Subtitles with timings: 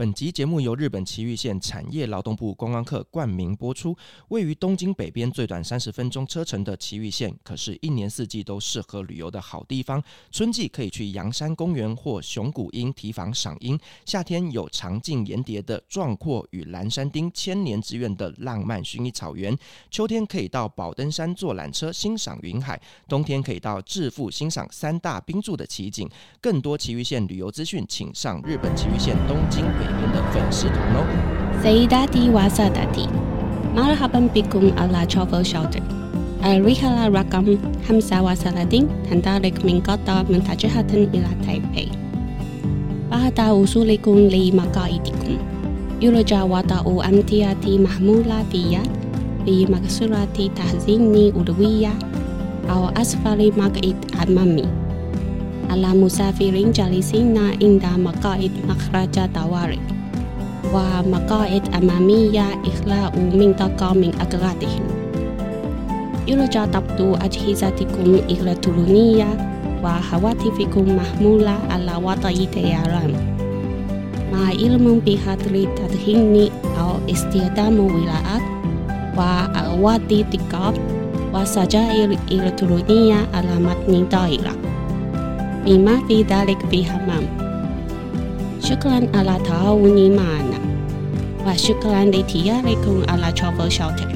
[0.00, 3.94] 本集节目由日本埼玉县产业劳动部观光课冠名播出。
[4.28, 10.02] 位于东京北边最短三十分钟车程的埼玉县，可是一年四季都适合旅游的好地方。
[10.30, 13.76] 春季可以去阳山公园或熊谷樱提防赏樱；
[14.06, 19.54] 夏天有长径岩叠的壮阔与蓝山町千年之愿的浪漫薰衣草原；
[19.90, 22.74] 秋天可以到宝登山坐缆车欣赏云海；
[23.06, 26.08] 冬天可以到致富欣赏三大冰柱的奇景。
[26.40, 29.89] 更多埼玉县旅游资讯，请上日本埼玉县东京北。
[29.98, 30.20] in the.
[33.70, 35.78] Marhaban bikung ala travel shelter.
[36.42, 37.54] Arihala rakam
[37.86, 41.86] hamsa wasaladin saladin tantarik min kota mentajahatan ila Taipei.
[43.06, 45.38] Bahata usulikum li makaidikum.
[46.02, 48.82] Yuloja Yuraja u amtiati mahmula fiya
[49.46, 51.94] bi maksurati tahzini udwiya
[52.66, 54.66] au asfali makaid amami
[55.70, 56.74] ala musafirin
[57.30, 59.78] na inda maqaid makhraja tawari.
[60.74, 65.00] Wa maqaid amamiya ikhla'u min taqa min aqratihim
[66.30, 69.26] yurja tabdu ajhizatikum ikhlatuluniya
[69.82, 73.18] wa hawatifikum mahmula ala watai tayaran
[74.30, 78.46] ma ilmun bihadri tadhini au istiadamu wilaat
[79.18, 80.78] wa awati tikab
[81.34, 84.69] wa sajair elektronia ala matni dairah.
[85.65, 87.23] بما في ذلك بحمام
[88.63, 90.59] شكرا على تعاوني معنا
[91.47, 94.15] وشكرا لتياركم على Travel Shelter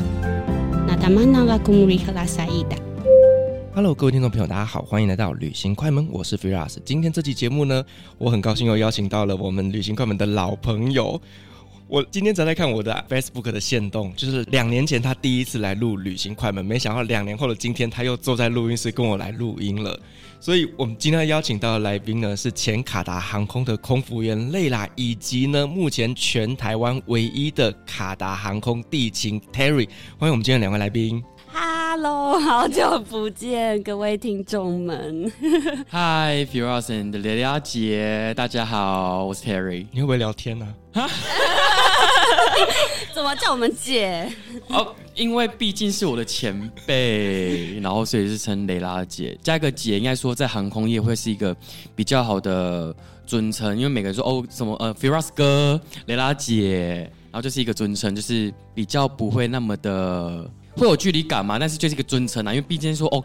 [0.90, 6.78] نتمنى لكم رحلة سعيدة，Hello，各位听众朋友，大家好，欢迎来到旅行快门，我是 Firas。
[6.84, 7.86] 今天这期节目呢，
[8.18, 11.22] 我很高兴又邀请到了我们旅行快门的老朋友。
[11.88, 20.00] 我今天才在看我的 Facebook 的限动，就是两年前他第一次来录旅行快门，没想到两年后的今天，他又坐在录音室跟我来录音了。
[20.45, 29.89] 所以，我们今天邀请到的来宾呢，是前卡达航空的空服员蕾拉，以及呢，目前全台湾唯一的卡达航空地勤 Terry。
[30.19, 31.25] 欢迎我们今天两位来宾。
[31.97, 35.31] Hello，好久不见，各位听众们。
[35.93, 39.87] Hi，Firas 的蕾拉姐，大家好，我是 Terry。
[39.93, 41.07] 你会不会聊天呢、啊？
[43.15, 44.29] 怎么叫我们姐？
[44.71, 51.57] 哦，因为毕竟是我的前辈， 然后所以是称蕾拉姐，加一个姐，应该说在航空业会是一个
[51.95, 52.93] 比较好的
[53.25, 63.25] 尊称，因为每个人说哦什么呃 Firas 哥、蕾拉姐，然后就是一个尊称，就是比较不会那么的会有距离感嘛，但是就是一个尊称啊，因为毕竟说哦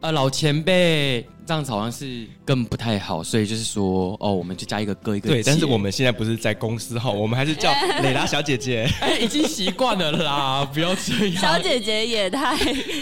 [0.00, 1.26] 呃老前辈。
[1.48, 5.30] 这样子好像是更不太好，所以就是说，哦，我们就加一个哥一个。
[5.30, 7.72] 对，但是我们现在不是在公司哈，我们还是叫
[8.04, 8.86] 蕾拉小姐姐。
[9.00, 11.40] 哎，已经习惯了啦，不要这样。
[11.40, 12.54] 小姐姐也太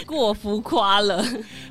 [0.05, 1.21] 过浮夸了。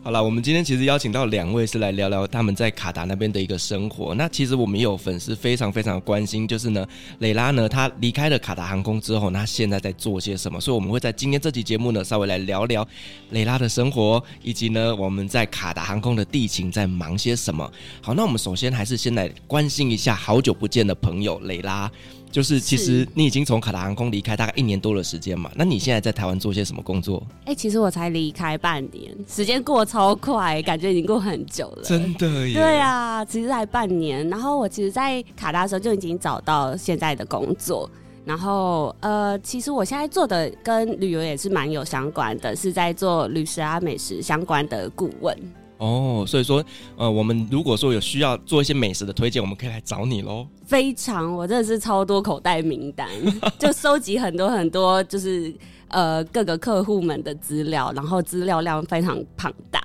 [0.02, 4.14] 好了，我们今天其实邀请到两位是来聊聊他们在卡达那边的一个生活。
[4.14, 6.86] 那其实我们也有粉丝非常非常关心，就是呢，
[7.20, 10.60] 蕾拉呢，她离开了卡达航空之后，她现在在做些什么？
[10.60, 12.86] 所以我们会在今天这期节目呢，稍微来聊聊
[13.30, 16.65] 蕾拉的生活，以及呢，我们在卡达航空的地勤。
[16.70, 17.70] 在忙些什么？
[18.00, 21.90] 好，那我们首先还是先来关心一下好久不见的朋友蕾拉。
[22.28, 27.24] 就是其实你已经从卡达航空离开大概一年多的时间嘛，那你现在在台湾做些什么工作？
[27.44, 31.82] 哎、欸，其实我才离开半年，时间过超快，感觉已经过很久了。
[31.82, 32.54] 真的耶？
[32.54, 34.28] 对啊，其实才半年。
[34.28, 37.88] 然后我其实，在卡达的时候就已经找到现在的工作。
[38.26, 45.34] 然后呃，其实我现在做的跟旅游也是蛮有相关的，是在做旅食啊、美食相关的顾问。
[45.78, 46.64] 哦，所以说，
[46.96, 50.46] 呃，我们如果说有需要做一些美食的推荐，我们可以来找你喽。
[50.64, 53.08] 非常，我真的是超多口袋名单，
[53.58, 55.54] 就收集很多很多，就是
[55.88, 59.80] 呃各个客户们的资料，然后资料量非常庞大。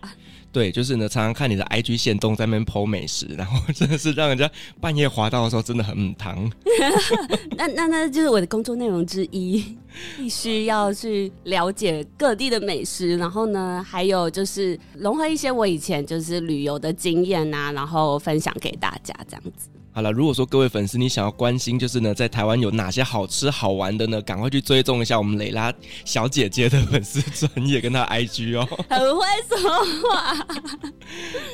[0.52, 6.52] 对，就是呢，常常看你的 IG 线动在那边剖美食，然后 真的是让人家半夜滑到的时候，真的很母汤。
[7.58, 9.78] 那那那就是我的工作内容之一，
[10.18, 19.70] 必须要去了解各地的美食，然后呢，还有就是融合一些我以前就是旅游的经验啊，然后分享给大家这样子。
[19.94, 24.22] 好了，如果说各位粉丝你想要关心，就是呢，在台湾有哪些好吃好玩的呢？
[24.22, 25.74] 赶快去追踪一下我们蕾拉
[26.06, 28.66] 小姐姐的粉丝专业跟她 IG 哦。
[28.90, 29.70] 很会说
[30.10, 30.48] 话。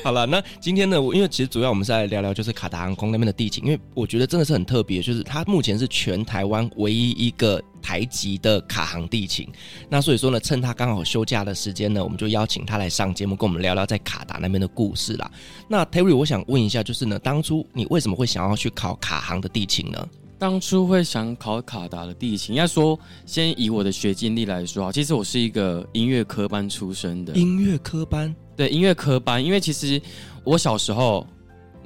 [0.04, 7.62] 好了，那今天呢，我因为其实主要我们是来聊聊就是卡达航空那边的地勤，因为我觉得真的是很特别，就是它目前是全台湾唯一一个。
[7.82, 9.48] 台籍的卡航地勤，
[9.88, 15.30] 那所以说呢，趁他刚好休假的时间呢，我们就邀请他来上节目，跟我们聊聊在卡达那边的故事啦。
[15.68, 20.08] 那 Terry，我想问一下，就是呢，当初你为什么会想要去考卡航的地勤呢？
[20.38, 27.34] 当初会想考卡达的地勤，应该说，先以我的学经历来说啊，其实我是一个音乐科班出身的。
[27.34, 28.34] 音乐科班？
[28.56, 30.00] 对，音乐科班，因为其实
[30.44, 31.26] 我小时候。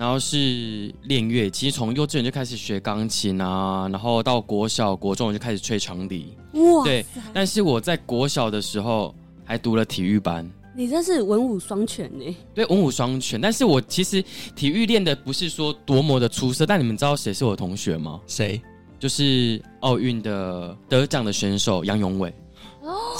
[0.02, 6.36] 然后是练乐器，从幼稚园就开始学钢琴啊，然后到国小、国中就开始吹长笛。
[6.54, 6.82] 哇！
[6.82, 9.14] 对，但是我在国小的时候
[9.44, 10.44] 还读了体育班。
[10.76, 12.36] 你这是文武双全呢？
[12.52, 13.40] 对，文武双全。
[13.40, 14.20] 但是我其实
[14.56, 18.20] 体育练的不是说多么的出色，但你们知道谁是我的同学吗？
[18.26, 18.60] 谁？
[18.98, 22.34] 就是奥运的得奖的选手杨勇纬。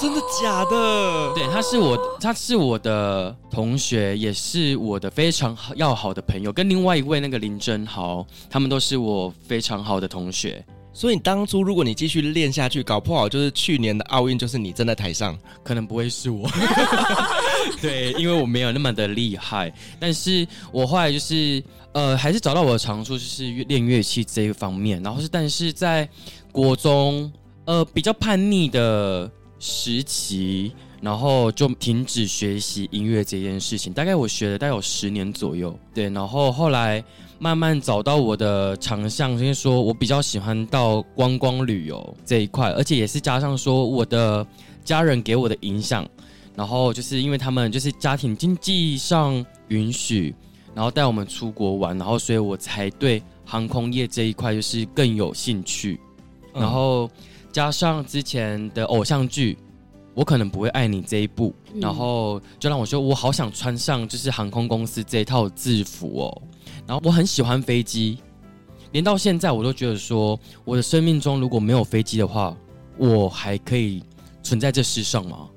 [0.01, 1.33] 真的假的？
[1.35, 6.53] 对，他是我，他是我的同学，也是我的非常要好的朋友。
[6.53, 10.65] 跟另外一位那个林真豪，他们都是我非常好的同学。
[10.93, 16.49] 所以你当初如果你继续练下去，搞不好就是去年的奥运就是你站在台上，可能不会是我。
[17.81, 19.73] 对，因为我没有那么的厉害。
[20.01, 21.63] 但是我后来就是
[21.93, 25.03] 呃，还是找到我的长处，就是练乐器这一方面。
[25.03, 26.09] 然后是，但是在
[26.51, 27.33] 国中
[27.67, 29.31] 呃比较叛逆的。
[29.65, 33.93] 时期，然后就停止学习音乐这件事情。
[33.93, 36.11] 大概我学了大概有十年左右，对。
[36.11, 37.03] 然后后来
[37.39, 44.45] 慢慢找到我的长项，就是说我比较喜欢到观光旅游这一块，而且也是加上说我的
[44.85, 46.05] 家人给我的影响。
[46.57, 50.35] 然后就是因为他们就是家庭经济上允许，
[50.75, 56.01] 然后带我们出国玩，然后所以我才对航空业这一块就是更有兴趣。
[56.53, 57.09] 然后。
[57.53, 59.59] 加上之前的偶像剧，
[60.15, 66.43] 我可能不会爱你这一部，嗯、然后就让我说我好想穿上就是航空公司这一套制服哦。
[66.87, 68.19] 然后我很喜欢飞机，
[68.93, 72.57] 连到现在我都觉得说，我的生命中如果没有飞机的话，
[72.97, 74.03] 我还可以
[74.43, 75.49] 存在这世上吗？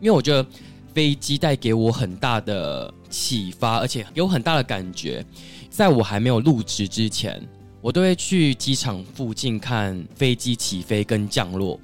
[0.00, 0.46] 因为我觉得
[0.92, 5.24] 飞机带给我很大的启发，而且有很大的感觉，
[5.68, 7.46] 在我还没有入职之前。
[7.84, 11.78] 我都会去机场附近看飞机起飞跟降落，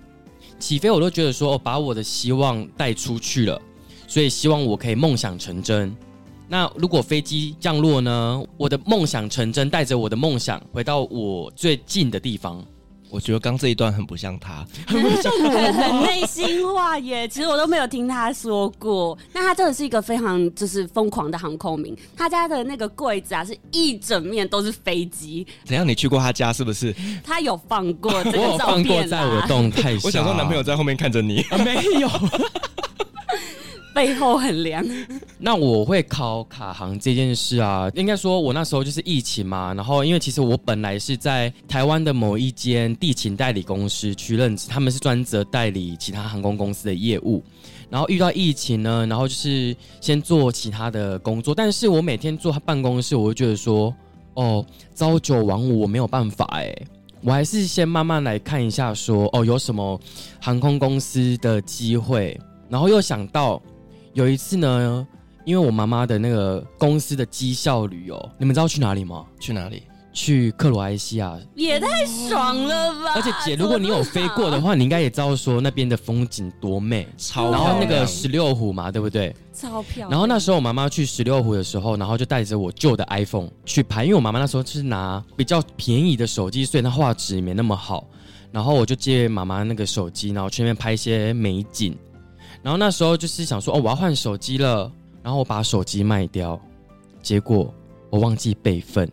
[0.58, 3.60] 起飞我都觉得说，哦把我的希望带出去了，
[4.08, 5.94] 所以希望我可以梦想成真。
[6.48, 8.42] 那如果飞机降落呢？
[8.56, 12.64] 我的梦想成真，带着我的梦想回到我最近的地方。
[13.10, 17.26] 我觉得刚这一段很不像他， 很很内心话耶。
[17.28, 19.16] 其实我都没有听他说过。
[19.32, 21.96] 那他真的是一个非常就是疯狂的航空迷。
[22.16, 25.46] 他家的那个柜子啊，是一整面都是飞机。
[25.64, 25.86] 怎样？
[25.86, 26.94] 你去过他家是不是？
[27.24, 29.92] 他有放过这个我有放过在我的动态。
[30.04, 32.08] 我想说，男朋友在后面看着你，啊、没有。
[33.94, 34.84] 背后很凉。
[35.38, 47.42] 那我会考卡航这件事啊，应该说我那时候就是疫情嘛，然后因为其实我本来是在台湾的某一间地勤代理公司去任职，他们是专责代理其他航空公司的业务，
[47.88, 53.94] 然后遇到疫情呢，然后就是先做其他的工作，但是我每天坐办公室，我就觉得说，
[54.34, 54.64] 哦，
[54.94, 56.72] 朝九晚五我没有办法哎，
[57.22, 59.98] 我还是先慢慢来看一下说，哦，有什么
[60.40, 62.38] 航空公司的机会，
[62.68, 63.60] 然后又想到。
[64.12, 65.06] 有一次呢，
[65.44, 69.24] 因为我妈妈的那个公司的绩效旅游，你们知道去哪里吗？
[69.38, 69.82] 去哪里？
[70.12, 73.12] 去克罗埃西亚，也太爽了吧！
[73.14, 77.52] 而且姐，如果你有飞过的话，你应该也知道说那边的风景多美，超。
[77.52, 79.32] 然后那个十六湖嘛，对不对？
[79.54, 80.10] 超漂亮。
[80.10, 88.04] 然后那时候我妈妈去十六湖的时候，然后就带着我旧的 iPhone 去拍，因为我妈妈那时候是拿比较便宜的手机，所以那画质也没那么好。
[88.50, 91.96] 然后我就借妈妈那个手机，然后去那边拍一些美景。
[92.62, 94.90] 然后那时候就是想说，哦，我要换手机了。
[95.22, 96.58] 然后我把手机卖掉，
[97.22, 97.74] 结果
[98.08, 99.06] 我忘记备份，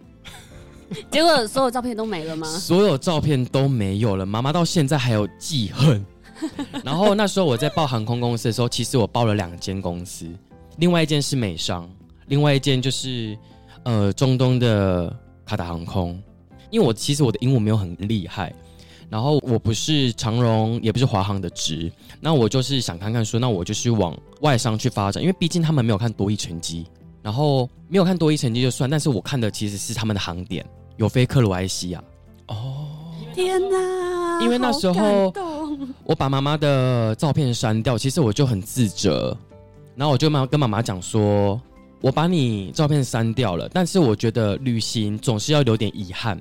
[1.12, 2.48] 结果所有照片都没了吗？
[2.48, 4.26] 所有照片都没有了。
[4.26, 6.06] 妈妈到现在还有记恨。
[6.82, 10.26] 然后那时候我在报航空公司的时候，其实我报了两间公司，
[10.78, 11.90] 另外一间是美商，
[12.28, 13.38] 另外一间就是
[13.84, 15.14] 呃中东的
[15.46, 16.18] 卡达航空。
[16.70, 18.54] 因为我其实我的英文没有很厉害。
[19.10, 26.86] 然后我不是长荣，也不是华航的职，那我就是想看看说，那我就是往外商去发展，因为毕竟他们没有看多益成绩，
[27.22, 30.66] 然后没有看多益成绩就算，但是我看的其实是他们的航点，
[30.98, 32.04] 有飞克罗埃西亚。
[32.48, 32.88] 哦，
[33.34, 34.42] 天哪！
[34.44, 35.34] 因为那时候
[36.04, 39.38] 我把妈妈的照片删掉，其实我就很自责，
[39.96, 41.58] 然后我就妈跟妈妈讲说，
[42.02, 46.38] 我把你照片删掉了，但是我觉得旅行总是要留点遗憾，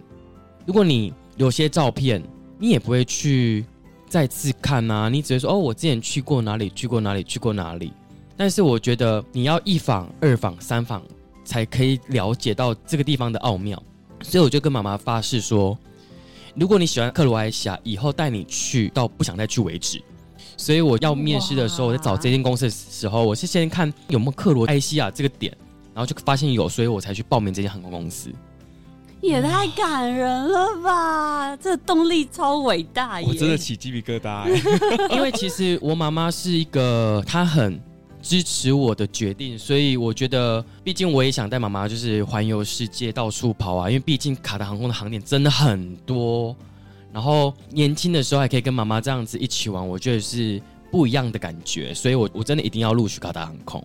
[0.66, 2.20] 如果你有些照片。
[2.58, 3.64] 你也不会去
[4.08, 7.92] 再次看啊，你只会说哦，我之前去过哪里，去过哪里，去过哪里。
[8.36, 11.02] 但是我觉得你要一访、二访、三访，
[11.44, 13.82] 才可以了解到这个地方的奥妙。
[14.22, 15.76] 所以我就跟妈妈发誓说，
[16.54, 20.02] 如果你喜欢克罗埃西亚，以后带你去到不想再去为止。
[20.56, 25.54] 所以我要面试的时候，我在找这间公司的时候，我是先看有没有克罗埃西亚这个点，
[25.92, 28.30] 然后就发现有，所以我才去报名这间航空公司。
[29.20, 31.56] 也太感人了吧！
[31.56, 33.26] 这动力超伟大耶！
[33.28, 34.46] 我真的起鸡皮疙瘩。
[35.10, 37.80] 因为其实我妈妈是一个，她很
[38.22, 46.54] 支持我的决定，所以我觉得，毕竟我也想带妈妈就是环游世界，到处跑啊，因为毕竟卡达航空的航点真的很多，
[47.12, 53.82] 然后年轻的时候还可以跟妈妈这样子一起玩，我觉得是不一样的感觉，所以我我真的一定要录取卡达航空。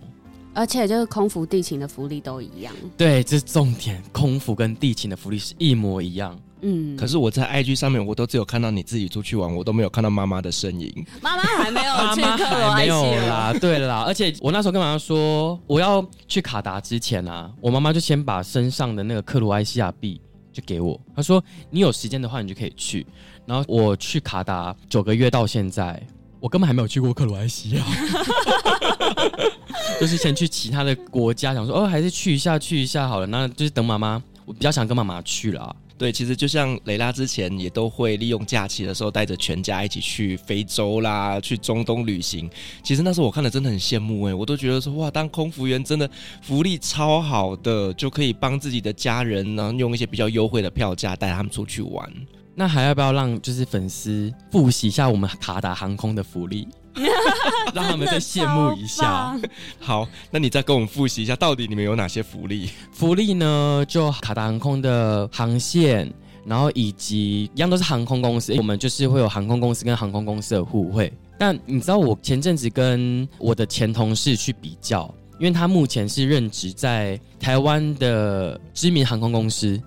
[0.54, 4.02] 而且就是空服地勤的福利都一样，对，这是重点。
[4.12, 6.38] 空服跟地勤的福利是一模一样。
[6.64, 11.06] 嗯，可是我在 IG 上面，我都只有看到你自己出去玩，我都没有看到妈妈的身影。
[11.22, 14.04] 妈妈还没有去 克罗埃西，没有啦，对啦。
[14.06, 20.22] 而且我那时候跟妈妈说，我要去卡达之前啊，我妈妈就先把身上的那个克罗埃西亚币
[20.54, 23.08] 就给我，她说你有时间的话，你就可以去。
[23.46, 26.02] 然后我去卡达九个月到现在。
[26.40, 27.84] 我根本还没有去过克罗埃西亚，
[30.00, 33.26] 就是先去其他的国家，想说哦，还是去一下，去一下好了。
[33.28, 35.76] 那就是等妈妈，我比较想跟妈妈去了。
[35.98, 42.50] 对，其实就像蕾拉之前也都会利用假期的时候，带着全家一起去非洲啦，去中东旅行。
[42.82, 46.10] 其实那时候我看了真的很羡慕哎，我都觉得说哇，当空服员真的
[46.42, 52.12] 福利超好的，就可以帮自己的家人呢，用一些比较优惠的票价带他们出去玩。
[52.54, 56.68] 那还要不要让就是粉丝复习一下我们卡达航空的福利，
[57.74, 59.40] 让他们再羡慕一下？
[59.80, 62.70] 好，那你再跟我们复习一下，到底你们有哪些福利？
[62.92, 63.86] 福利呢？
[63.88, 66.12] 就卡达航空的航线，
[66.46, 71.12] 然后以及一样都是航空公司，我们就是会有航空公司跟航空公司的互惠。
[71.40, 79.82] 但你知道，我前阵子跟我的前同事去比较，因为他目前是任职在台湾的知名航空公司。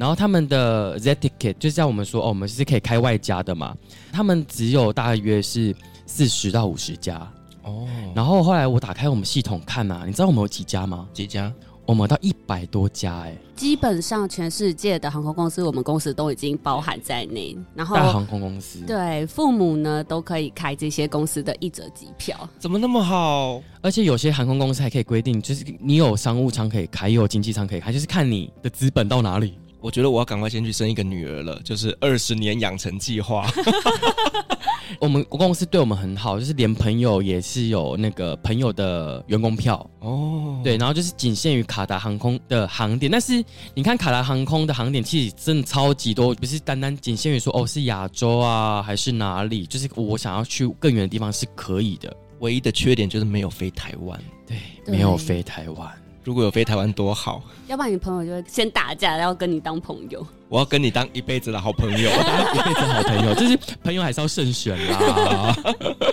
[0.00, 3.76] 然后他们的 Z Ticket 就像我们说哦，我们是可以开外加的嘛。
[4.10, 5.76] 他们只有大约是
[6.06, 7.30] 四十到五十家
[7.64, 7.86] 哦。
[8.14, 11.06] 然后后来我打开我们系统看呐、啊，你知道我们有几家吗？
[11.12, 11.52] 几家？
[11.84, 13.36] 我们到一百多家哎。
[13.56, 17.54] 基本上全世界的航空公司，我们公司都已经包含在内。
[17.74, 23.60] 然后大航空公司对父母呢都可以开这些公司的一折机票，怎么那么好？
[23.82, 29.58] 而且有些航空公司还可以规定，就是你有商务舱可以开，也有经济舱可以开，就是看你的资本到哪里。
[29.80, 33.50] 我觉得我要赶快先去生一个女儿了，就是二十年养成计划。
[34.98, 40.60] 我们公司对我们很好，就是连朋友也是有那个朋友的员工票哦。
[40.62, 52.14] 对，然后就是仅限于卡达航空的航点，但是你看卡达航空的航点其实真的超级多，不是单单仅限于说哦是亚洲啊还是哪里，就是我想要去更远的地方是可以的。
[52.40, 54.56] 唯一的缺点就是没有飞台湾，对，
[54.86, 55.99] 没有飞台湾。
[56.30, 60.24] 如果有飞台湾多好，要不然你朋友就会先打架，然后跟你当朋友。
[60.48, 65.56] 我要跟你当一辈子的好朋友，当一辈子好朋友，就是朋友还是要慎选啦。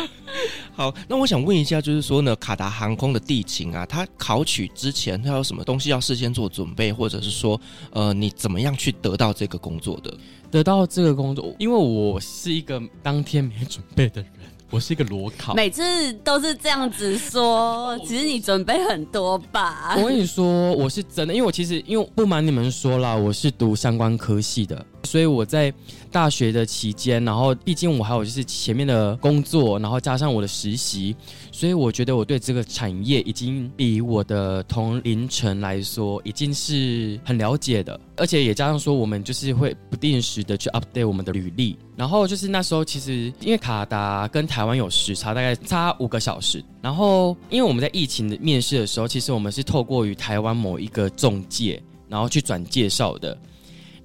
[0.74, 10.12] 好，那我想问一下，就是说呢，卡达航空的地勤啊，他考取之前，他有什么东西要事先做准备，或者是说，呃，你怎么样去得到这个工作的？
[10.50, 14.32] 得到这个工作，因为我是一个当天没准备的人。
[14.70, 17.98] 我是一个裸考，每次都是这样子说。
[18.06, 19.96] 其实你准备很多吧？
[19.98, 25.74] 我跟你说，我是真的，因为我其实因为不瞒你们说啦，我是读相关科系的，所以我在
[26.12, 31.16] 大学的期间，然后毕竟我还有就是前面的工作，然后加上我的实习，
[31.52, 41.78] 所以我觉得我对这个产业已经比我的同龄层来说已经是很了解的，而且也加上说我们就是会不定时的去 update 我们的履历。
[41.96, 46.64] 然后就是那时候，其实因为卡达跟台湾有时差，大概差五个小时。
[46.82, 53.36] 然后因为我们在疫情的面试的时候，其实我们是透过于台湾某一个中介，然后去转介绍的。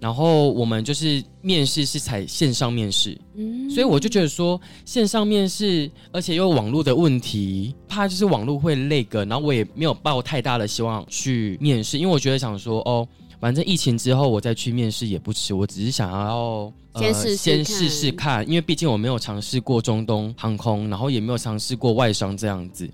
[0.02, 13.06] 然后我们就是面试是采线上面试，嗯，所以我就觉得说线上面试，而且又有网络的问题，怕就是网络会 lag，然后我也没有抱太大的希望去面试，因为我觉得想说哦。
[13.40, 22.88] 反正疫情之后我再去面试也不迟，我只是想要先试试、呃、先试试看，因为毕竟我没有尝试过中东航空，然后也没有尝试过外商这样子，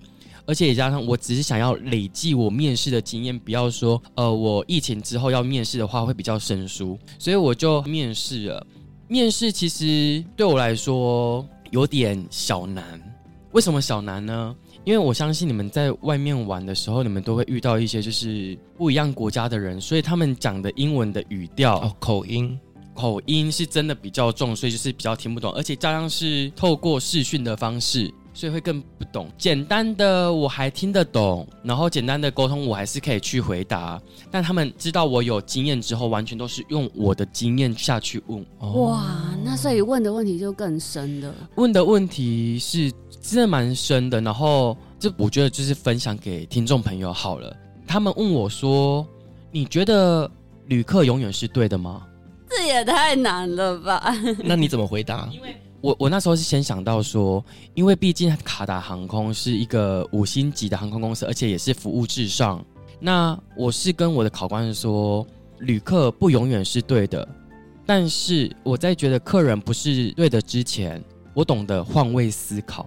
[0.49, 8.67] 而且也加上我只是想要累积我面试的经验，不要说呃我疫情之后要面试的话会比较生疏，所以我就面试了。
[9.09, 12.83] 面试其实对我来说有点小难，
[13.53, 14.57] 为什么小难呢？
[14.85, 22.59] 因为我相信你们在外面玩的时候，你们都会遇到一些就是不一样国家的人，所以他们讲的英文的语调、哦、口音、
[22.95, 29.29] 口音是真的比较重，所以就是比较听不懂，而且加上是透过视讯的方式，所以会更不懂。
[29.37, 38.47] 简单的我还听得懂，然后简单的沟通我还是可以去回答，但他们知道我有经验之后，完全都是用我的经验下去问。
[38.61, 41.35] 哇，那所以问的问题就更深了。
[41.57, 42.93] 问的问题是。
[43.21, 47.55] 真的蛮深的，然后这我觉得就是分享给听众朋友好了。
[47.87, 49.07] 他们问我说
[49.51, 50.31] ：“你觉得
[50.67, 52.07] 旅客永远是对的吗？”
[52.49, 54.15] 这也太难了吧？
[54.43, 55.29] 那你怎么回答？
[55.35, 57.45] 因为我我那时候是先想到说，
[57.75, 62.65] 因为毕竟卡达航空是一个五星级的航空公司，而且也是服务至上。
[62.99, 65.25] 那我是跟我的考官说，
[65.61, 67.27] 旅客不永远是对的，
[67.87, 72.85] 但是我在觉得客人不是对的之前，我懂得换位思考。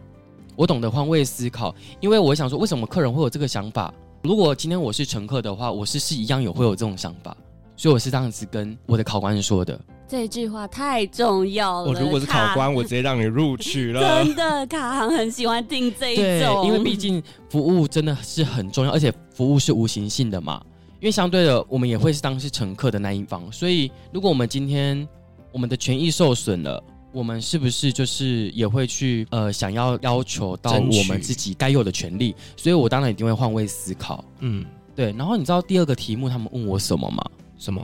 [0.58, 3.92] 我懂得换位思考，因为我想说，为什么客人会有这个想法？
[4.22, 7.36] 如果今天我是乘客的话，我是是一样有会有这种想法，
[7.78, 9.80] 所以我是这样子跟我的考官说的。
[10.12, 11.88] 这句话太重要了。
[11.88, 14.26] 我如果是考官，我直接让你录取了。
[14.26, 20.62] 真的，卡航很喜欢听这一种，因为毕竟服务真的是很重要，而且服务是无形性的嘛。
[21.00, 25.08] 因为相对的，我们也会是当是乘客的那一方，所以如果我们今天
[25.54, 32.36] 我们的权益受损了，我们是不是就是也会去呃想要要求到我们自己该有的权利？
[32.58, 34.26] 所以我当然一定会换位思考。
[34.42, 35.14] 嗯，对。
[35.14, 37.24] 然后你知道第二个题目他们问我什么吗？
[37.58, 37.82] 什么？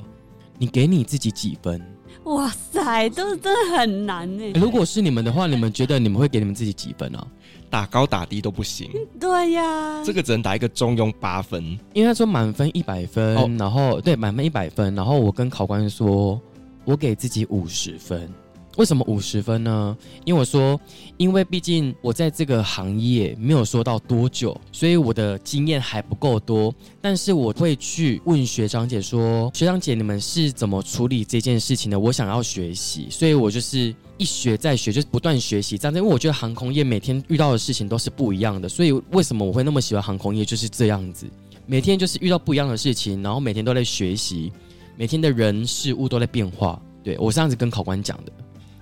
[0.60, 1.82] 你给你自己几分？
[2.28, 4.52] 哇塞，都真的很难呢。
[4.56, 7.26] 如果是你们的话，你们觉得你们会给你们自己几分啊？
[7.70, 8.90] 打高打低都不行。
[9.20, 11.64] 对呀，这个只能打一个中庸八分。
[11.94, 16.40] 因为他说满分一百分，哦、然后对满分一百分，然后我跟考官说，
[16.84, 18.30] 我给自己五十分。
[18.78, 19.98] 为什么五十分呢？
[20.24, 20.80] 因为我说，
[21.18, 26.74] 因为毕竟我在这个行业没有说到多久，所以我的经验还不够多。
[27.02, 32.00] 但是我会去问学长姐说：“学长姐，你们是怎么处理这件事情的？
[32.00, 36.00] 我想要学习，所以我就是一学再学，就是不断学习这样子。
[36.00, 40.46] 因为我觉得航空业每天遇到的事情都是不一样的，所以为什么我会那么喜欢航空业？
[40.46, 41.26] 就是这样子，
[41.66, 44.52] 每天就是遇到不一样的事情，然后每天都在学习，
[44.96, 46.80] 每天的人事物都在变化。
[47.04, 48.32] 对，我是这样子跟考官讲的。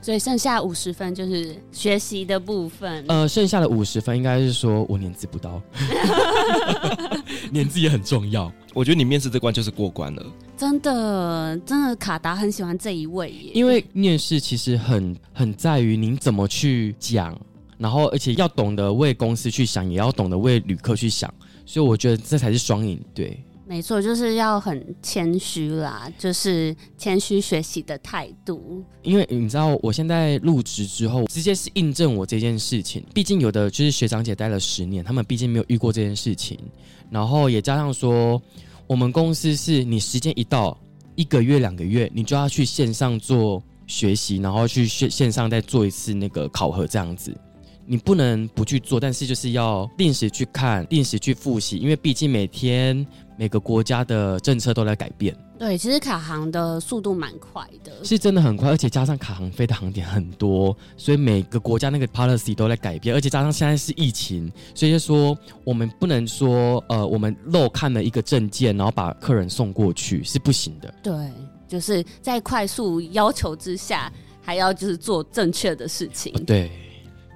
[0.06, 3.04] 所以剩下五十分就是学习的部分。
[3.08, 5.60] 呃，剩下的五十分应该是说我年资不到，
[7.52, 8.54] 年纪也很重要。
[8.76, 10.24] 我觉得你面试这关就是过关了。
[10.56, 13.52] 真的，真的，卡达很喜欢这一位耶。
[13.56, 17.36] 因为面试其实很很在于您怎么去讲，
[17.80, 21.34] 然后而且要懂得为公司去想，也要懂得为旅客去想，
[21.66, 23.04] 所以我觉得这才是双赢。
[23.12, 23.44] 对。
[23.68, 28.84] 没错，就是要很谦虚啦，就是谦虚学习的态度。
[29.02, 33.04] 因为你知道，我现在入职之后，直接是印证我这件事情。
[33.14, 36.60] 毕竟有的就是学长姐待了十年，他们毕竟没有遇过这件事情。
[37.10, 38.40] 然后也加上说，
[38.86, 40.78] 我们公司是你时间一到，
[41.16, 47.36] 一个月两个月，你就要去线上做学习，然后去线线上再做一次那个考核，这样子。
[47.86, 53.06] 你不能不去做，但是就是要定时去看，定时去复习，因为毕竟每天。
[53.38, 55.36] 每个国家的政策都在改变。
[55.60, 70.94] 对，其实卡航的速度蛮快的，是真的很快，而且加上卡航飞的航点很多，所以每个国家那个 policy 都在改变，而且加上现在是疫情，所以就说我们不能说呃，我们漏看了一个证件，然后把客人送过去是不行的。
[71.04, 71.14] 对，
[71.68, 74.10] 就是在快速要求之下，
[74.42, 76.32] 还要就是做正确的事情。
[76.46, 76.72] 对。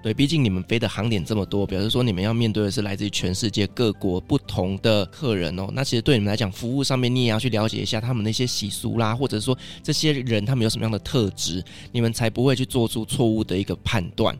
[0.02, 5.68] 对，毕竟你们飞的航点这么多，表示说你们要面对的是来自于全世界各国不同的客人哦。
[5.74, 14.38] 那其实对你们来讲，服务上面你也要去了解一下他们那些习俗啦，或者说这些人他们有什么样的特质，你们才不会去做出错误的一个判断。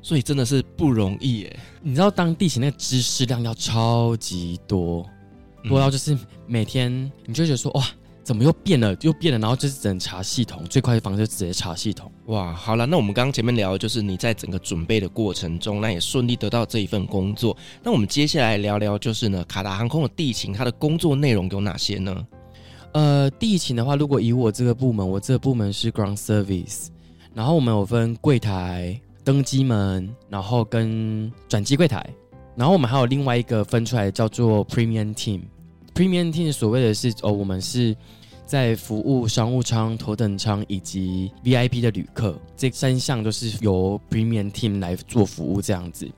[0.00, 1.60] 所以真的是不容易耶。
[1.82, 5.06] 你知道当地勤那个知识量要超级多，
[5.68, 6.90] 多到就是每天
[7.26, 7.86] 你就觉得说哇。
[8.22, 8.96] 怎么又变了？
[9.00, 12.10] 又变了，然后就是只能查系统，最快的方式就直接查系统。
[12.26, 17.56] 哇，好了，那我们刚刚前面聊的就是你在整个准备的过程中，那也顺利得到这一份工作。
[17.82, 22.26] 那我们接下来聊聊，就是呢，卡达航空的地勤，它的工作内容有哪些呢？
[22.92, 26.88] 呃，地勤的话，如果以我这个部门，我这个部门是 ground service，
[27.34, 32.06] 然后我们有分柜台、登机门，然后跟转机柜台，
[32.54, 35.40] 然后我们还有另外一个分出来叫做 premium team。
[35.94, 37.94] Premium Team 所谓的是哦，我们是
[38.46, 46.08] 在服务商务舱、头等舱以及 VIP 的旅客，这三项都是由 Premium Team 来做服务这样子。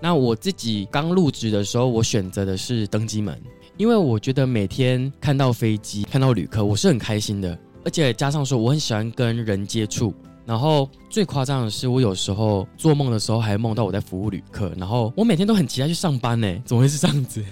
[0.00, 3.40] 那我自己刚入职的时候，我选择的是登机门，
[3.76, 10.12] 因为我觉得每天看到飞机、看到旅客，我是很开心的，而且加上说我很喜欢跟人接触。
[10.46, 17.42] 然后最夸张的是，我有时候做梦的时候还梦到我在服务旅客，然后我每天都很期待去上班呢，怎么会是这样子？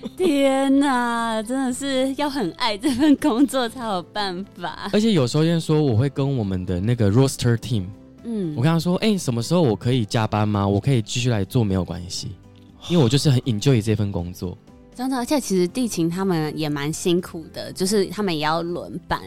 [0.16, 4.90] 天哪，真的是要很爱这份工作才有办法。
[4.92, 7.84] 而且有时候因为说，我会跟我们的那个 roster team，
[8.24, 10.66] 嗯，我跟他说，哎、欸，什么时候我可以加班吗？
[10.66, 12.32] 我可以继续来做没有关系，
[12.88, 14.56] 因为我就是很 enjoy 这份工作。
[14.94, 19.20] 真的，而且其实地勤他们也蛮辛苦的，就是他们也要轮班。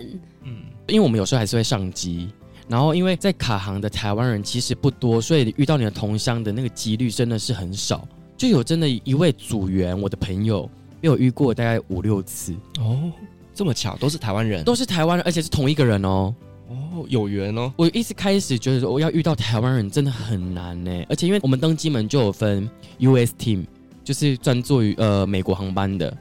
[0.44, 0.58] 嗯，
[0.88, 2.30] 因为我们有时候还是会上机，
[2.68, 8.06] 然后因为在卡航的台湾人其实不多，所以遇到你的同乡的那个几率真的是很少。
[8.42, 10.68] 就有真的一位组员，我的朋友
[11.00, 13.12] 被我遇过大概五六次哦，
[13.54, 16.34] 这么巧，都是台湾人，都是台湾人，而且是同一个人哦。
[16.68, 17.72] 哦，有缘哦。
[17.78, 23.64] 我一直开始觉得说，我要遇到台湾人真的很难呢，而且因为我们登机门就有分 US Team，
[24.04, 26.12] 就是专做于呃美国航班的。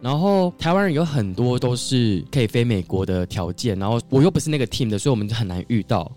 [0.00, 6.10] 然后台湾人有很多都是可以飞美国的条件，然后我又不是那个 team 的，所以我们就很难遇到。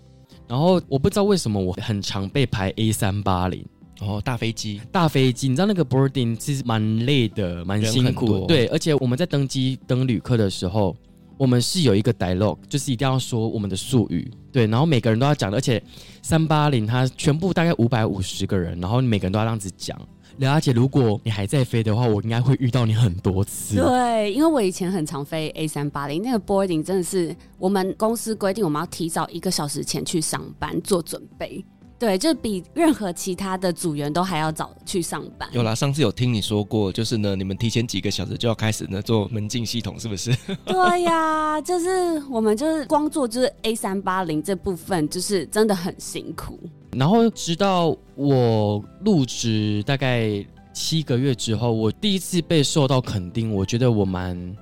[0.48, 3.62] 然后我不知道为什么我很常被排 A 三八零
[4.00, 8.46] 哦，大飞机，大飞机，你知道那个 boarding 其实蛮累的，蛮辛苦。
[8.46, 10.94] 对，而且我们在登机登旅客的时候，
[11.38, 14.30] 我们是有一个 dialogue，就是一定要说我们的术语。
[14.52, 15.82] 对，然后每个人都要讲的，而且
[16.22, 19.96] 三八零它全部大概五百五十个人，然后每个人都要这样子讲。
[20.38, 23.76] 了解，如果你还在飞的话，我应该会遇到你很多次。
[23.76, 31.64] 对，因为我以前很常飞 A 三八零，那个 boarding 真的是我们公司规定，我们要提早一个小时前去上班做准备。
[31.98, 35.48] 对，就比任何其他的组员都还要早去上班。
[35.52, 40.36] 有啦，上次有听你说过，就是呢，你们提前几个小时就要开始呢做门禁系统，是不是？
[40.66, 46.58] 对呀，就是我们就是光做就是 A 三八零这部分，就是真的很辛苦。
[46.92, 54.56] 然后直到我入职大概七个月之后，我第一次被受到肯定，我觉得我蛮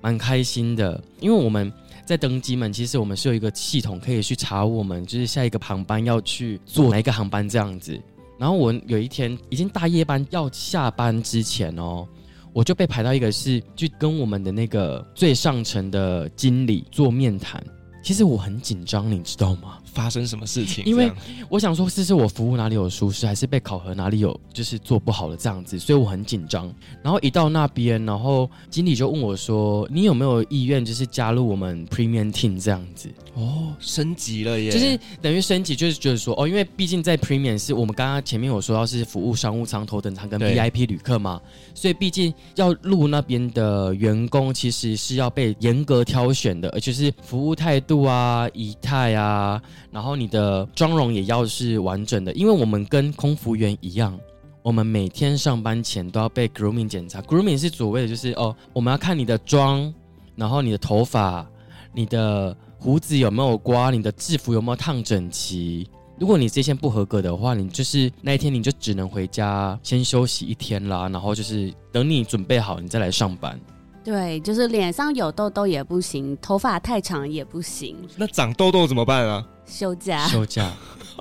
[0.00, 1.72] 蛮开心的，因为我们。
[2.10, 7.96] 在登机门，其实我们是有一个系统可以去查我们，就是下一个航班要去坐哪一个航班这样子。
[8.36, 12.04] 然后我有一天已经大夜班要下班之前哦，
[12.52, 17.64] 我就被排到一个是去跟我们的那个最上层的经理做面谈。
[18.02, 19.78] 其实我很紧张，你知道吗？
[19.92, 20.84] 发生什么事情？
[20.84, 21.10] 因为
[21.48, 26.72] 我想说，是是我服务哪里有疏失，还是被考核哪里有就是做不好的这样子，所以我很紧张。
[27.02, 34.70] 然后一到那边，然后经理就问我说：“你有没有意愿就是加入我们 Premium Team 这样子？”哦，升级了耶！
[34.70, 41.40] 就是等于升级，就是觉得说哦，因为毕竟在 Premium 是我们刚刚前面有说到是服务商务舱、头等舱跟 VIP 旅客嘛，
[41.74, 49.62] 所以毕竟要入那边的员工其实是要被严格挑选的，而且是服务态度啊、仪态啊。
[49.90, 54.18] 然后你的妆容也要是完整的，因为我们跟空服员一样，
[54.62, 57.20] 我们每天上班前都要被 grooming 检查。
[57.22, 59.92] grooming 是所谓的就是哦，我们要看你的妆，
[60.36, 61.44] 然后你的头发、
[61.92, 65.88] 你的胡子有没有刮，你的制服有没有烫整齐。
[66.18, 71.08] 如果你这些不合格的话，你就是那一天你就只能回家先休息一天啦。
[71.08, 73.58] 然后就是等你准备好，你再来上班。
[74.04, 77.96] 对，就是脸上有痘痘也不行，头发太长也不行。
[78.16, 79.46] 那长痘痘怎么办啊？
[79.70, 80.72] 休假，休假。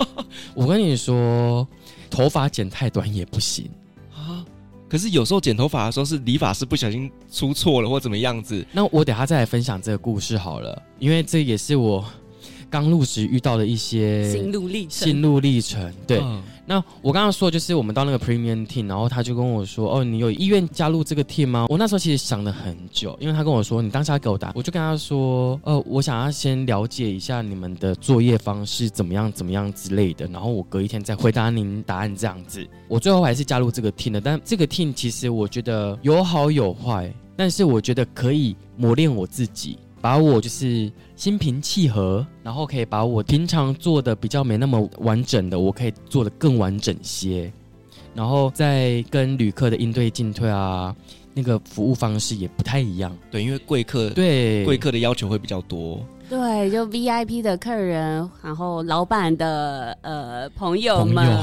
[0.56, 1.68] 我跟你说，
[2.10, 3.70] 头发剪太短也不行
[4.14, 4.44] 啊。
[4.90, 8.66] 可是有时候剪头发的时候，是理发师不小心出错了，或怎么样子。
[8.72, 12.04] 那我等下再来分享这个故事好了，因为这也是我
[12.70, 15.08] 刚入职遇到的一些心路历程。
[15.08, 16.20] 心路历程，对。
[16.20, 39.79] 嗯那我刚刚说就是我们到那个 Premium Team，然后他就跟我说：“哦，你有意愿加入这个 Team 吗？”我那时候其实想了很久，因为他跟我说：“你当下给我答。”我就跟他说：“呃，我想要先了解一下你们的作业方式怎么样，怎么样之类的，然后我隔一天再回答您答案这样子。”我最后还是加入这个 Team 的，但这个 Team 其实我觉得有好有坏，但是我觉得可以磨练我自己。
[40.02, 47.52] 把我就是心平气和，然后可以把我平常做的比较没那么完整的，我可以做的更完整些，
[48.14, 50.96] 然后再跟旅客的应对进退啊，
[51.34, 53.16] 那个服务方式也不太一样。
[53.30, 56.00] 对，因为贵客对贵客的要求会比较多。
[56.30, 61.26] 对，就 VIP 的客人，然后老板的呃朋友们。
[61.26, 61.40] 朋友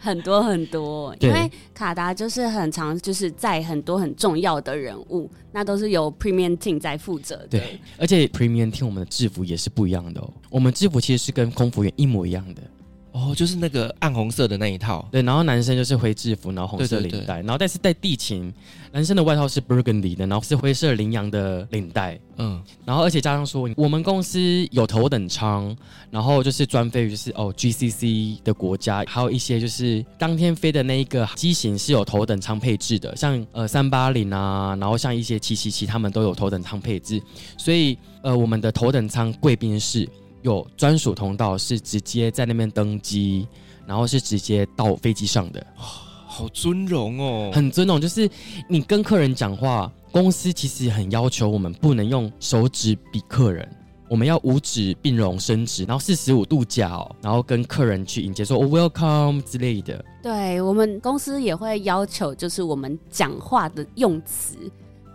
[0.00, 7.48] 很多很多，因为卡达就是很常，就是在很多很重要的人物，那都是由 Premium Team 在负责的。
[7.50, 12.62] 对，而且 Premium Team 我们的制服也是不一样的哦，我们制服其实是跟空服员一模一样的。
[13.12, 17.26] 哦，就是那个暗红色的那一套，对，然后男生就是灰制服，然后红色领带，对对。
[17.26, 18.52] 对，然后但是在地勤，
[18.92, 25.76] 男生的外套是 Burgundy 的，然后是灰色羚羊的领带，嗯，然后而且加上说，我们公司有头等舱，
[26.10, 37.20] 然后就是专飞于就是哦 GCC 的国家，还有一些就是当天飞的那一个机型是有头等舱配置的，像呃三八零啊，然后像一些七七七，他们都有头等舱配置，
[37.56, 40.08] 所以呃我们的头等舱贵宾室。
[40.42, 43.46] 有专属通道，是直接在那边登机，
[43.86, 48.00] 然后是直接到飞机上的，好尊荣哦，很尊荣。
[48.00, 48.28] 就是
[48.68, 53.68] 你跟客人讲话，公司其实很要求我们不能用手指比客人，
[54.08, 60.04] 我们要五指并拢伸直，然后四十五度角，然后跟客人去迎接说，welcome 之类的。
[60.22, 64.56] 对，我们公司也会要求，就是我们讲话的用词，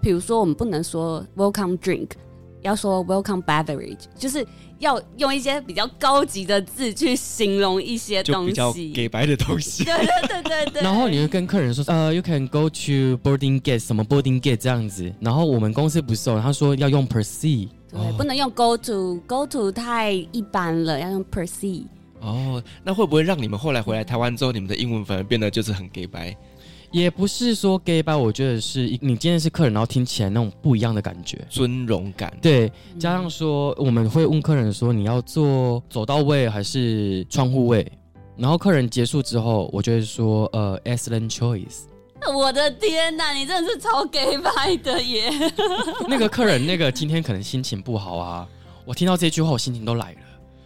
[0.01, 2.09] 比如说我们不能说 welcome drink，
[2.65, 4.45] 要说 welcome beverage，就是。
[4.79, 9.85] 要用一些比较高级的字去形容一些东西，就比较给白的东西。
[9.87, 10.81] 对对对对对。
[10.81, 15.09] 然后你会跟客人说，呃、uh,，you can go to boarding gate，什么 boarding gate 这样子。
[15.21, 17.69] 然后我们公司不是哦，他说要用 proceed。
[17.89, 21.85] 对，不能用 go to，go to 太一般了，要用 proceed。
[22.19, 26.35] 哦，那会不会让你们后来回来台湾之后，你们的英文反而变得就是很假掰？
[27.01, 32.33] 也不是说 gay 吧，我觉得是你今天是客人，然后听起来那种不一样的感觉，尊荣感。
[32.41, 37.85] 对，加上说我们会问客人说，你要做走到位还是窗户位，
[38.37, 41.81] 然后客人结束之后，我就会说呃，excellent choice。
[42.33, 45.29] 我的天哪，你真的是超 gay 白的耶！
[46.07, 48.47] 那个客人那个今天可能心情不好啊，
[48.85, 50.19] 我听到这句话，我心情都来了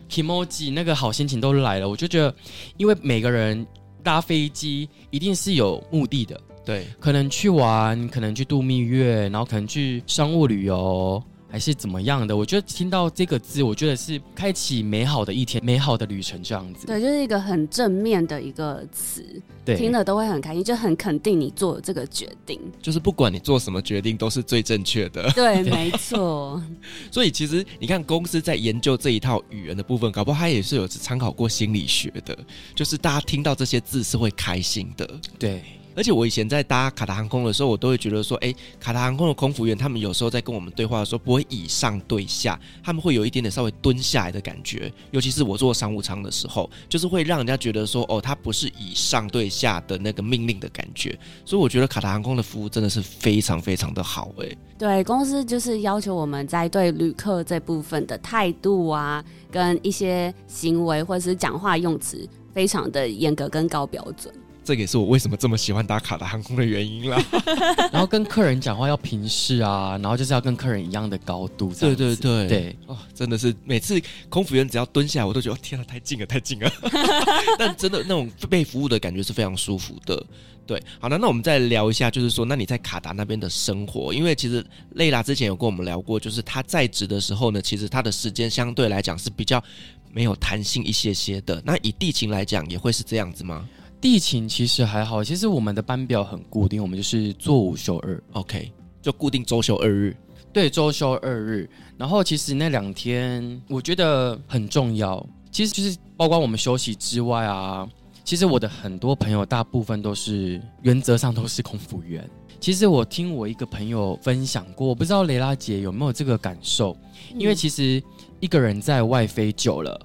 [0.07, 2.31] ，kimoji 那个好心情都来了，我就觉得，
[2.77, 3.65] 因为每个人。
[4.03, 12.35] 搭飞机一定是有目的的，对，可能去玩，可能去度蜜月，然后可能去商务旅游，还是怎么样的？
[12.35, 16.85] 我觉得听到这个字，我觉得是开启美好的一天，美好的旅程这样子。
[16.85, 19.23] 对，就是一个很正面的一个词，
[19.65, 22.59] 对，听了都会很开心，就很肯定你做这个决定。
[22.81, 25.29] 就是不管你做什么决定，都是最正确的。
[25.33, 26.61] 对，没错。
[27.11, 32.37] 所以其实你看，公司在研究这一套语言的部分，搞不好他也是有参考过心理学的，
[32.75, 35.09] 就是大家听到这些字是会开心的。
[35.39, 35.63] 对。
[35.99, 44.89] 而且我以前在搭卡达航空的时候，我都会觉得说，哎，卡达航空的空服员他们有时候在跟我们对话的时候，不会以上对下，他们会有一点点稍微蹲下来的感觉。
[45.11, 51.19] 尤其是我坐商务舱的时候，就是会让人家觉得说，哦，他不是以上对下的那个命令的感觉。
[51.43, 54.47] 所以我觉得卡达航空的服务真的是非常非常的好，哎。
[54.77, 64.33] 对，公司就是要求我们在对旅客这部分的态度啊，跟一些行为或者是讲话用词，非常的严格跟高标准。
[64.69, 67.19] 这也是我为什么这么喜欢打卡达航空的原因啦。
[67.91, 71.73] 然后跟客人讲话要平视啊，然后就是要跟客人一样的高度。
[71.73, 76.71] 对对对对，哦，真的是每次空服员只要蹲下来，我都觉得天啊，太近了，太近了。
[77.57, 80.23] 但真的那种被服务的感觉是非常舒服的。
[80.67, 89.63] 对，好的，那我们再聊一下，就是说，那你在卡达那边的生活，因为其实蕾拉之前有跟我们聊过，就是他在职的时候呢，其实他的时间相对来讲是比较
[90.11, 91.59] 没有弹性一些些的。
[91.65, 93.67] 那以地勤来讲，也会是这样子吗？
[94.01, 100.15] 地勤其实还好，其实我们的班表很固定，我们就是做五休二，OK，就固定周休二日。
[100.53, 101.69] 对，周休二日。
[101.97, 107.87] 然后其实那两天我觉得很重要，其实就是包括我们休息之外啊，
[108.23, 112.27] 其实我的很多朋友大部分都是原则上都是空服员。
[112.61, 116.95] 其实我听我一个朋友分享过，我不知道蕾拉姐有没有这个感受，
[117.37, 118.01] 因为其实
[118.39, 119.99] 一个人在外飞久了，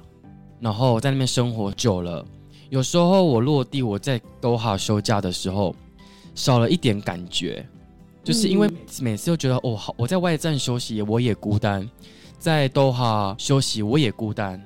[0.60, 2.26] 然后在那边生活久了。
[2.70, 5.74] 有时候我落地，我在多哈休假的时候，
[6.34, 7.64] 少了一点感觉，
[8.22, 8.68] 就是因为
[9.00, 11.88] 每次都觉得哦，好，我在外站休息我也孤单，
[12.38, 14.60] 在多哈休息我也孤单，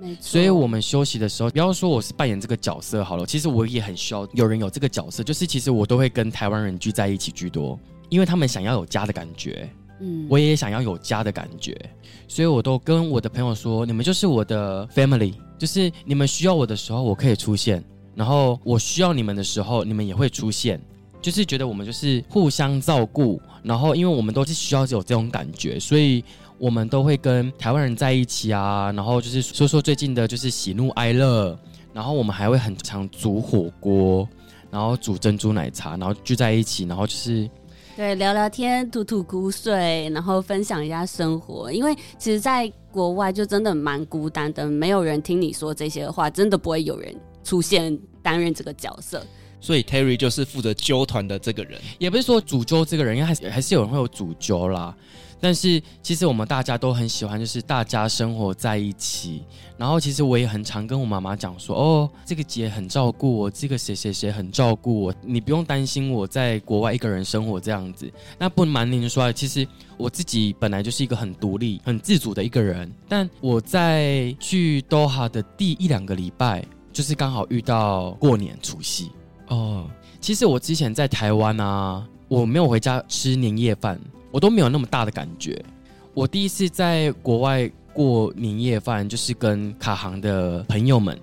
[0.00, 0.22] 没错。
[0.22, 11.78] 所以我们休息的时候，不要说我是扮演这个角色好了，其实我也很需要有人有这个角色，就是其实我都会跟台湾人聚在一起居多，因为他们想要有家的感觉，嗯，我也想要有家的感觉，
[12.26, 15.34] 所以我都跟我的朋友说，你们就是我的 family。
[15.56, 17.80] 就是你们需要我的时候，我可以出现；
[18.14, 20.80] 然后我需要你们的时候，你们也会出现。
[21.22, 26.22] 就是觉得我们就是互相照顾，然后因为我们都是需要有这种感觉，所以
[26.58, 28.92] 我们都会跟台湾人在一起啊。
[28.92, 31.56] 然后就是说说最近的，就是喜怒哀乐。
[31.94, 34.28] 然后我们还会很常煮火锅，
[34.70, 37.48] 然后煮珍珠奶茶，然后聚在一起，然后就是。
[37.96, 41.72] 对，聊聊天，吐吐苦水，然后分享一下生活。
[41.72, 49.24] 因为其实，在国外就真的蛮孤单的，没有人听你说这些话，真的不会有人出现担任这个角色。
[49.60, 54.94] 所以 Terry 就是负责揪团的这个人，也不是说主揪这个人，因为还是还是有人会有主揪啦。
[55.40, 59.42] 但是其实我们大家都很喜欢，就是大家生活在一起。
[59.76, 68.10] 然后其实我也很常跟我妈妈讲说，哦，这个姐很照顾我，这个谁谁谁很照顾我，你不用担心我在国外一个人生活这样子。
[68.38, 69.66] 那不瞒您说，其实
[69.96, 72.90] 我自己本来就是一个很独立、很自主的一个人。
[73.08, 79.10] 但我在去多哈的第一两个礼拜，就是刚好遇到过年除夕
[79.48, 79.90] 哦。
[80.20, 84.00] 其实我之前在台湾啊，我没有回家吃年夜饭。
[84.34, 85.64] 我都没有那么大的感觉。
[86.12, 91.16] 我第一次在国外过年夜饭，就是跟卡航的朋友们，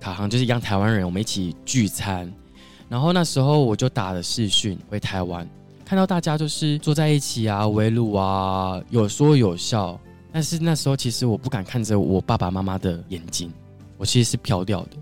[0.00, 2.28] 卡航就是一样台湾人，我们一起聚餐。
[2.88, 5.48] 然后那时候我就打了视讯回台湾，
[5.84, 9.96] 看到大家就是坐在一起啊，围炉啊，有说有笑。
[10.32, 13.48] 但是那时候其实我不敢看着我爸爸妈妈的眼睛，
[13.96, 14.96] 我其实是飘掉的，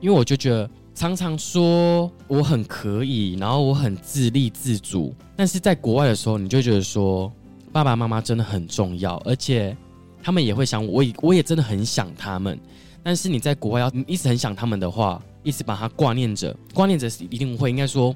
[0.00, 0.68] 因为我就觉得。
[1.00, 7.32] 常常说我很可以，然后我很自立自主，但是在国外的时候，你就觉得说
[7.72, 9.74] 爸爸妈妈真的很重要，而且
[10.22, 12.60] 他们也会想我，我也我也真的很想他们。
[13.02, 18.14] 但是你在国外要一直很想他们的话，一直把他挂念着，挂念着一定会应该说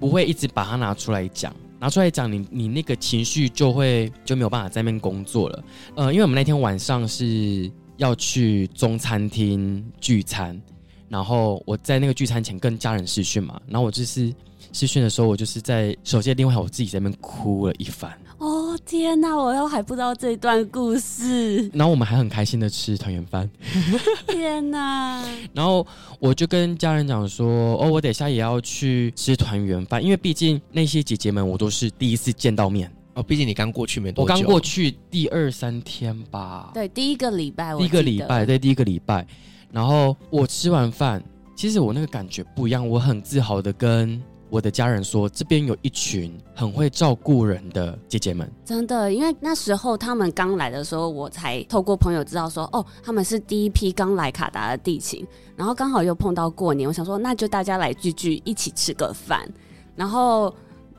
[0.00, 5.64] 不会一直把它拿出来讲，拿出来讲，你你那个情绪就会就没有办法在那边工作了。
[5.94, 10.60] 呃，因为我们那天晚上是要去中餐厅聚餐，
[11.08, 14.32] 然后我在那个聚餐前跟家人视讯嘛，然后我就是
[14.72, 18.12] 视讯的时候，我就是在手机的另外我自己在那边哭了一番。
[18.38, 21.68] 哦天哪，我又还不知道这段故事。
[21.74, 23.50] 然后我们还很开心的吃团圆饭。
[24.28, 25.24] 天哪！
[25.52, 25.84] 然后
[26.20, 33.22] 我就跟家人讲说：“哦，我等下也要去吃团圆饭，因为毕竟那些姐姐们我都是第一次见到面哦。
[33.22, 36.70] 毕竟你刚过去没多久，我刚过去第二三天吧。
[36.72, 39.26] 对，第一个礼拜，第一个礼拜，对，第一个礼拜。
[39.72, 41.22] 然后我吃完饭，
[41.56, 55.22] 其实我那个感觉不一样，我很自豪的跟。”我的家人说，这边有一群很会照顾人的姐姐们，真的，因为那时候他们刚来的时候，我才透过朋友知道说，哦，他们是第一批刚来卡达的地勤，
[55.54, 59.46] 然后刚好又碰到过年，我想说，那就大家来聚聚，一起吃个饭，
[59.94, 60.50] 然后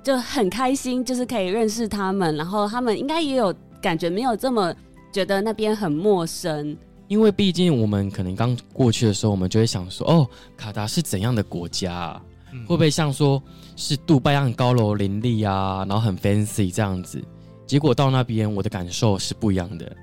[0.04, 3.52] 就很开心，就是可以认识他们，然后他们应该也有
[3.82, 4.72] 感觉，没有这么
[5.12, 6.78] 觉得那边很陌生，
[7.10, 12.22] 因为毕竟我们可能刚过去的时候，我们就会想说，哦，卡达是怎样的国家啊？
[12.68, 13.42] 会不会像说
[13.76, 17.20] 是杜拜一样高楼林立啊，然后很 fancy 这样子？
[17.66, 19.96] 结果到那边，我的感受是不一样的。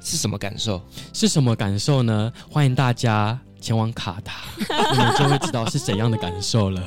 [0.00, 0.82] 是什么感受？
[1.12, 2.32] 是什么感受呢？
[2.50, 4.32] 欢迎大家前往卡达，
[4.92, 6.82] 你们就会知道是怎样的感受了。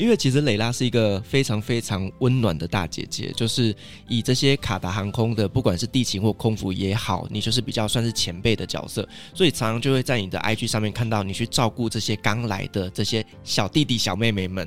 [0.00, 3.74] 因为其实蕾拉是一个非常非常温暖的大姐姐，就是
[4.08, 14.66] 以这些卡达航空的，不管是地勤或空服也好，你就是比较算是前辈的角色，所以常常就会在你的 IG 上面看到你去照顾这些刚来的这些小弟弟小妹妹们。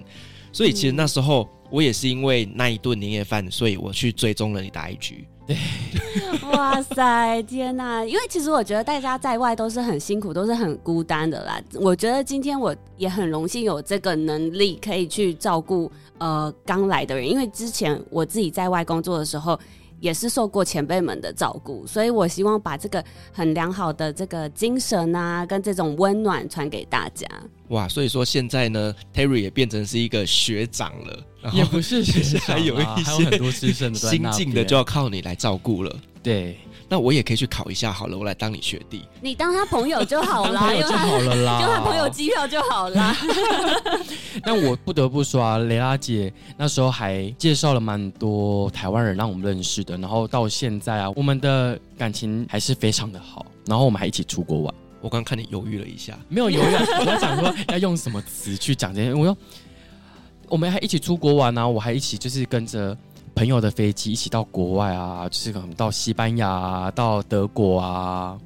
[0.54, 5.26] 所以其实那时候我也是因为那一顿年夜饭，所以我去追踪了你的 IG。
[5.46, 5.58] 对，
[6.54, 8.06] 哇塞，天哪！
[8.06, 11.62] 因为其实我觉得大家在外都是很辛苦，都是很孤单的啦。
[11.74, 19.60] 我觉得今天我也很荣幸有这个能力可以去照顾呃刚来的人，因为之前我自己在外工作的时候。
[20.04, 27.26] 也是受过前辈们的照顾，所以我希望把这个很良好的这个精神啊，跟这种温暖传给大家。
[27.70, 35.96] 哇，所以说现在呢，Terry 也变成是一个学长了，也不是学长， 还有一些很多资深的新进的就要靠你来照顾了。
[36.22, 36.58] 对。
[36.89, 39.04] 那我也可以去考一下好了，我来当你学弟。
[39.22, 43.15] 你当他朋友就好啦，就好了啦，就他朋友机票就好啦。
[44.46, 54.74] 那我不得不说啊，蕾拉姐那时候还介绍了蛮多台湾人让我们认识的，然后到现在啊，我们的感情还是非常的好，然后我们还一起出国玩。
[55.02, 59.13] 我刚看你犹豫了一下，没有犹豫，我在想说要用什么词去讲这些。
[59.13, 59.36] 我说
[60.48, 62.96] 我们还一起出国玩啊，我还一起就是跟着。
[63.43, 68.39] 朋友的飞机一起到国外啊，就是可能到西班牙啊，到德国啊，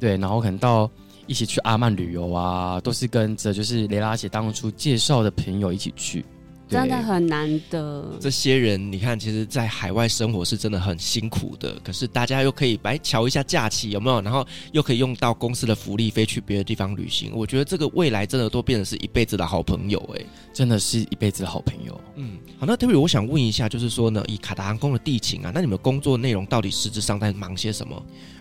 [0.00, 0.90] 对，然后可能到
[1.28, 6.24] 一起去阿曼旅游啊，都是跟着就是蕾拉姐当初介绍的朋友一起去。
[6.70, 8.16] 真的很难得。
[8.20, 11.74] 这些人，你看，其实，在海外生活是真的很辛苦的。
[11.82, 14.20] 可是，大家又可以来瞧一下假期，有没有？
[14.22, 17.32] 然后又可以用到公司的福利，飞去别的地方旅行。
[17.34, 22.00] 我觉得这个未来真的都变成是一辈子的好朋友，哎，真的是一辈子的好朋友。
[22.14, 28.00] 嗯，好，那特别我想问一下，就是说呢，以卡达航空的地勤啊，那你们工作内容到底实质上在忙些什么？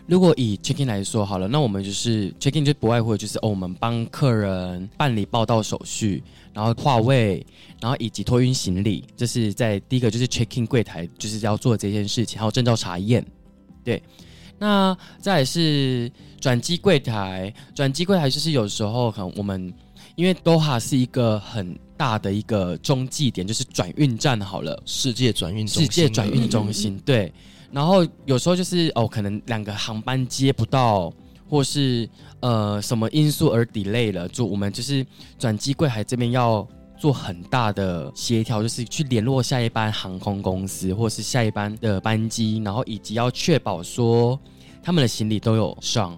[0.09, 6.23] 如果以 check in 来说好了，那我们就是 check in 就不外乎就是哦，我们帮客人办理报到手续。
[6.51, 7.45] 然后划位，
[7.79, 13.23] 然后以及托运行李，这是在第一个就是 check in 柜台就是要做这件事情，还有证照查验，
[13.83, 14.01] 对。
[14.57, 19.71] 那再来是转机柜台，转机柜台就是有时候可能我们
[20.15, 27.31] 因为 Doha 是一个很大的一个中继点，就是转运站好了，世界转运世界转运中心，对。
[27.71, 31.13] 然后有时候就是哦，可能两个航班接不到。
[31.51, 32.07] 或是
[32.41, 35.03] 呃什么因素而 delay 了，就我们就是
[35.39, 44.39] 转机柜台这边要做很大的协调，就是去联络下一班航空公司，或是下一班的班机，然后以及要确保说
[44.83, 46.15] 他们的行李都有上。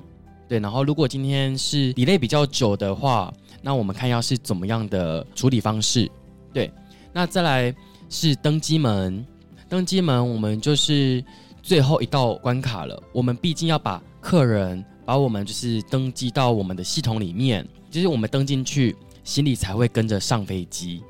[0.50, 6.12] 对，然后如果今天是 delay 比较久的话，那我们看要是怎么样的处理方式。
[6.52, 6.70] 对，
[7.14, 7.74] 那再来
[8.10, 9.26] 是登机门，
[9.72, 11.24] 登机门我们就是
[11.64, 14.84] 最后一道关卡了，我们毕竟要把客人。
[15.04, 21.02] 把我们就是登机到我们的系统里面，就是我们登进去，行李才会跟着上飞机。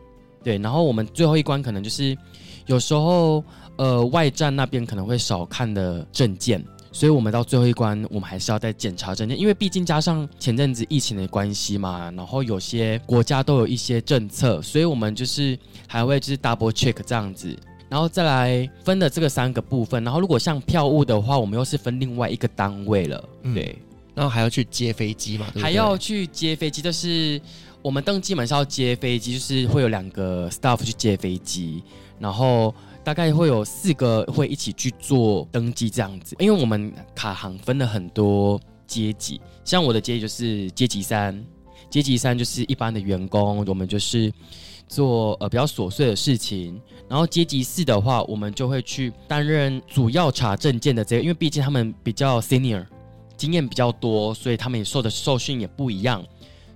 [0.43, 2.17] 对，然后我们最后一关可能就是
[2.65, 3.43] 有时候
[3.75, 17.55] 呃外站那边可能会少看的证件，所以我们到最后一关，我们还是要再检查证件，因为毕竟加上前阵子疫情的关系嘛，然后有些国家都有一些政策，所以我们就是还会就是 double check 这样子，
[17.91, 20.01] 然后再来分的这个三个部分。
[20.01, 23.77] 然后如果像票务的话，我们又是分另外一个单位了，对。
[24.15, 25.61] 然后还要去接飞机嘛，对对？
[25.61, 27.39] 还要去接飞机，就是
[27.81, 31.83] 我们登机门是要接飞机，就是会有两个 staff 去接飞机，
[32.17, 32.73] 然后
[33.03, 36.35] 大概会有四个会一起去做登机这样子。
[36.39, 41.45] 因为我们卡行分了很多阶级，像我的阶级就是阶级三，
[41.89, 44.31] 阶级三就是一般的员工，我们就是
[44.91, 46.79] 做呃比较琐碎的事情。
[47.07, 52.85] 然后阶级四的话，我们就会去担任主要查证件的这个，因为毕竟他们比较 senior。
[53.37, 56.23] 经验比较多，所以他们也受的受训也不一样，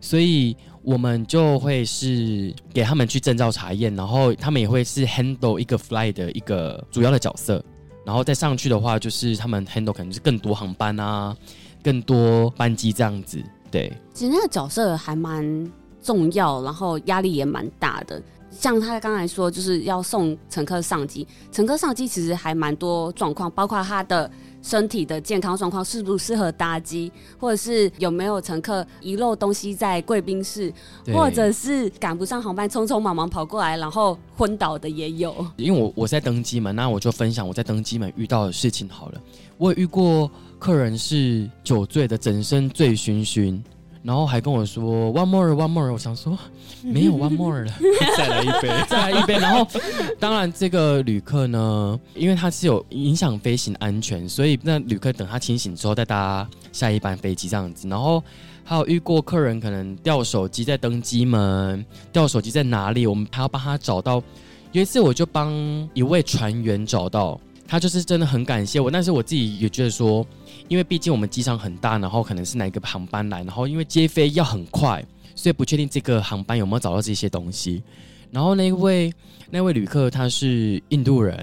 [0.01, 7.63] 所以我们就会是给他们去证照查验，然后他们也会是 handle 一个 fly 的一个主要的角色，
[8.03, 11.37] 然后再上去的话，就是他们 handle 可能是更多航班啊，
[11.83, 13.39] 更多班机这样子。
[13.69, 15.71] 对，其实那个角色还蛮
[16.05, 18.21] 重要，然后压力也蛮大的。
[18.51, 24.29] 像他刚才说，就是要送乘客上机，乘客上机其实还蛮多状况，包括他的。
[24.65, 30.73] 身体的健康状况适不适合搭机，或者是有没有乘客遗漏东西在贵宾室，
[31.13, 35.35] 或者是赶不上航班，匆匆忙忙跑过来然后昏倒的也有。
[35.57, 39.21] 因为我我在登机门，那我就分享我在登机门遇到的事情好了。
[39.59, 40.27] 我也遇过
[40.57, 43.61] 客人是酒醉的，整身醉醺醺。
[44.05, 46.37] 然后还跟我说 one more，one more，我想说
[46.83, 47.73] 没有 one more 了，
[48.15, 49.33] 再来一杯， 再来一杯。
[49.39, 49.67] 然后
[50.19, 57.87] 当然这个旅客呢，因为他是有影响飞行安全，所以那旅客等他清醒之后再搭下一班飞机这样子。
[57.87, 58.23] 然后
[58.63, 61.83] 还有遇过客人可能掉手机在登机门，
[62.13, 64.21] 掉手机在哪里，我们还要帮他找到。
[64.71, 65.51] 有一次我就帮
[65.95, 70.23] 一位船员找到，他就是真的很感谢我，但是我自己也觉得说。
[70.67, 75.03] 因为毕竟我们机场很大，然后可能是哪个航班来，然后因为接飞要很快，
[75.35, 77.83] 所以不确定这个航班有没有找到这些东西。
[78.31, 79.13] 然后那位
[79.49, 81.37] 那位旅客他是印度人，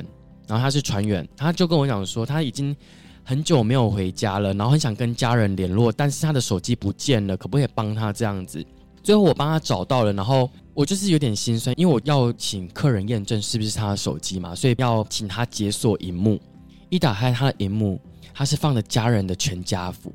[0.46, 2.76] 然后他是船员，他就跟我讲说他已经
[3.22, 8.64] 很久没有回家了，然后很想跟家人联络，但是他的手机不见了，可不可以帮他这样子？
[9.02, 16.40] 最后我帮他找到了，然后我就是有点心酸，因为我要请客人验证是不是他的手机嘛，所以要请他解锁荧幕，
[16.88, 18.00] 一打开他的荧幕。
[18.35, 20.12] 他是放的家人的全家福，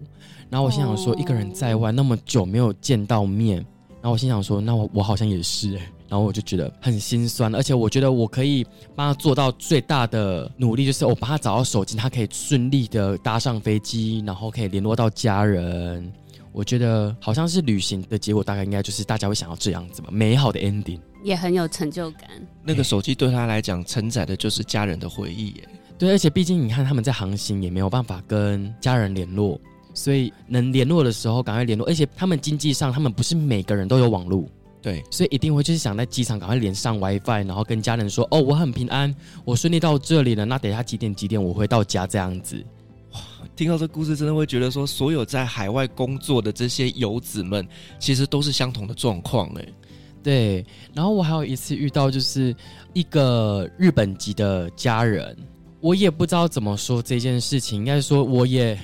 [0.49, 3.57] 然后我心想说，一个人在外那么久没有见到面，
[4.01, 8.65] 然后我心想说，那我我好像也是哎，然后我就觉得很心酸，而且我觉得我可以
[8.95, 16.11] 帮他做到最大的努力，就是我帮他找到手机，他可以顺利的搭上飞机，然后可以联络到家人。
[16.53, 22.21] 我觉得好像是旅行的结果，大概应该就是大家会想要这样子吧，美好的 ending，也很有成就感。
[22.63, 25.69] 那个手机对他来讲承载的就是家人的回忆耶。
[25.97, 29.59] 对，而且毕竟你看他们在航行也没有办法跟家人联络，
[29.95, 31.87] 所以能联络的时候赶快联络。
[31.87, 34.47] 而且他们经济上，他们不是每个人都有网络，
[34.79, 40.45] 对，所以一定会就是想在机场赶快连上 WiFi，然后跟家人说：“哦，我很平安，我顺利到这里了。
[40.45, 42.63] 那等一下几点几点我会到家？”这样子。
[43.13, 43.19] 哇，
[43.55, 47.67] 听到这故事真的会觉得说，所有在海外工作的这些游子们，
[47.97, 49.67] 其实都是相同的状况哎。
[50.21, 52.55] 对，然后我还有一次遇到就是
[52.93, 55.35] 一个日本籍的家人。
[55.79, 58.77] 我也不知道怎么说这件事情，应该说我也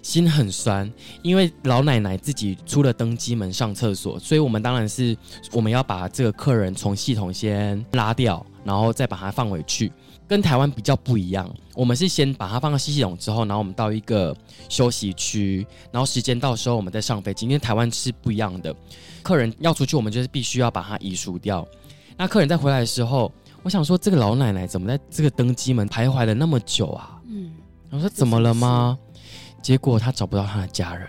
[0.00, 0.90] 心很酸，
[1.22, 5.16] 因为老奶奶自己出了登机门上厕所，所以我们当然是
[5.50, 9.90] 我们要把这个客人从系统先拉掉，然后再把它放回去。
[10.28, 14.36] 跟台湾比较不一样，我们是先把它放到系统之后，然后我们到一个
[14.68, 17.44] 休息区，然后时间到时候我们再上飞机。
[17.46, 18.74] 因为台湾是不一样的，
[19.22, 21.66] 客人要出去，我们就是必须要把它移除掉。
[22.16, 23.32] 那客人再回来的时候。
[23.66, 27.20] 我想说，这个老奶奶怎么在这个登机门徘徊了那么久啊？
[27.26, 27.50] 嗯，
[27.90, 28.96] 我说怎么了吗？
[29.60, 31.08] 结果她找不到她的家人，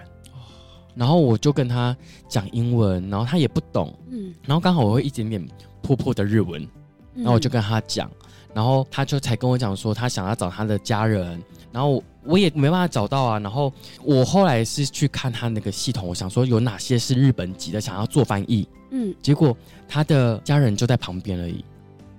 [0.95, 1.95] 然后我就跟她
[2.27, 5.47] 讲英文，然后她也不懂，嗯，然后刚好我会一点点
[5.83, 6.67] 破破的日文，
[7.13, 8.09] 然后我就跟她讲，
[8.55, 11.39] 然后她就才跟我讲说，她想要找她的家人，
[11.71, 19.55] 然后我也没办法找到啊，然后我后来是去看他那个系统，我想说有哪些是日本籍的，想要做翻译，嗯，结果
[19.87, 21.63] 他的家人就在旁边而已。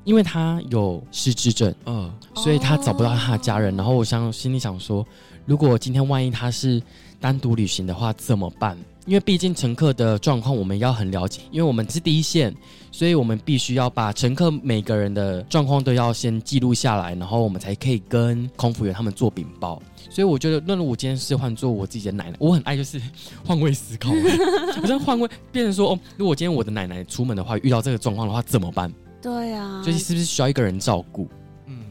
[0.08, 3.76] 因为他有失智症，嗯，所以他找不到他的家人。
[3.76, 5.06] 然后我想心里想说，
[5.44, 6.82] 如果今天万一他是
[7.20, 8.74] 单独旅行的话，怎么办？
[9.04, 12.54] 因为毕竟乘客的状况我们要很了解，因为我们是第一线，
[12.90, 19.82] 所以我们必须要把乘客每个人的状况都要先记录下来，然后我们才可以跟空服员他们做禀报。
[20.08, 22.98] 所以我觉得，那如果今天是换做我自己的奶奶，我很爱就是
[23.46, 24.08] 换位思考，
[24.80, 28.90] 我觉得换位变成说，哦，如果今天我的奶奶出门的话，遇到这个状况的话，怎么办？
[29.20, 31.28] 对呀、啊，就是是不是需要一个人照顾？
[31.66, 31.84] 嗯，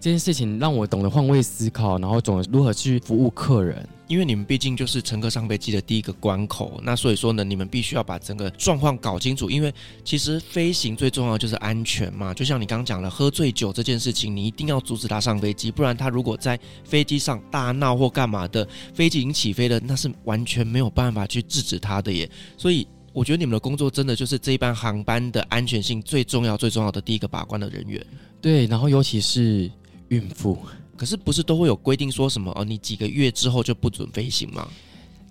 [0.00, 3.88] 这件事情让我懂得换位思考，然后懂得如何去服务客人。
[4.08, 9.48] 因为你们毕竟就是乘客上飞机的第一个关口，那所以说呢，你们必须要把整个状况搞清楚。
[9.48, 9.72] 因为
[10.04, 22.28] 其实飞行最重要就是安全嘛，就像你刚刚讲了，喝醉酒这件事情，你一定要阻止他上飞机，不然他如果在飞机上大闹或干嘛的，飞机已经起飞了，那是完全没有办法去制止他的耶。
[22.56, 28.04] 所以我觉得你们的工作真的就是这一班航班的安全性最重要、最重要的第一个把关的人员。
[28.40, 29.70] 对，然后尤其是
[30.08, 30.58] 孕妇。
[30.96, 32.62] 可是不是都会有规定说什么哦？
[32.62, 34.68] 你几个月之后就不准飞行吗？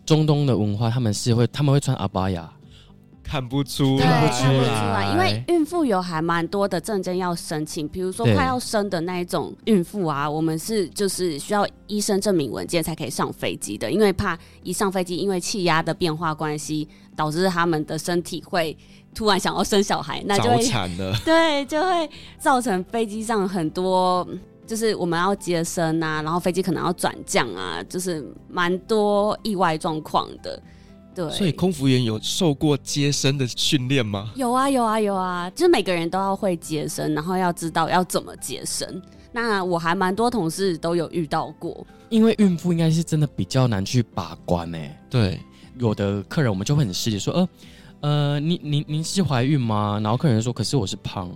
[0.03, 2.51] 中东的文化他们是会，他们会穿阿巴亚，
[3.29, 18.75] 看不出，看不出来，因为孕妇有还蛮多的证件要申请，比如说快要生的那一种孕妇啊，我们是就是需要医生证明文件才可以上飞机的，因为怕一上飞机因为气压的变化关系，导致他们的身体会
[19.13, 22.09] 突然想要生小孩，那就会 惨了， 对，就会
[22.39, 24.27] 造成飞机上很多。
[24.65, 30.61] 就是我们要接生啊，然后飞机可能要转降啊，就是蛮多意外状况的。
[31.19, 34.31] 对，所以空服员有受过接生的训练吗？
[34.35, 39.01] 有啊，有啊，有啊，就是每个人都要会接生，然后要知道要怎么接生。
[39.33, 44.99] 那我还蛮多同事都有遇到过，因为孕妇应该是真的比较难去把关诶、欸。
[45.09, 45.39] 对，
[45.77, 47.49] 有的客人我们就会很实际说，呃
[48.01, 49.99] 呃，您您您是怀孕吗？
[50.01, 51.29] 然后客人说，可是我是胖。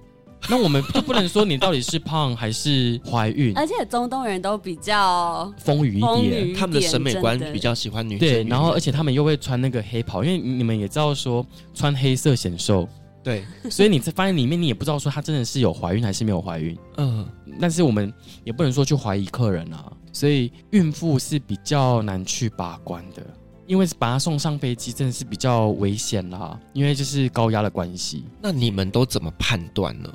[0.49, 8.19] 那我们就不能说你到底是胖还是怀孕，而且中东人都比较丰腴一点，他们的审美观比较喜欢女生。
[8.19, 12.87] 对，然后而且他们又会穿那个黑袍，因为你们也知道说穿黑色显瘦，
[13.23, 16.77] 对，所以你在发现里面你也不知道说她真的是有怀孕还是没有怀孕。
[16.97, 17.25] 嗯，
[17.59, 18.13] 但是我们
[18.43, 23.25] 也不能说去怀疑客人啊，所以孕妇是比较难去把关的，
[23.65, 28.25] 因为把她送上飞机真的是比较危险啦，因为就是高压的关系。
[28.41, 30.13] 那你们都怎么判断呢？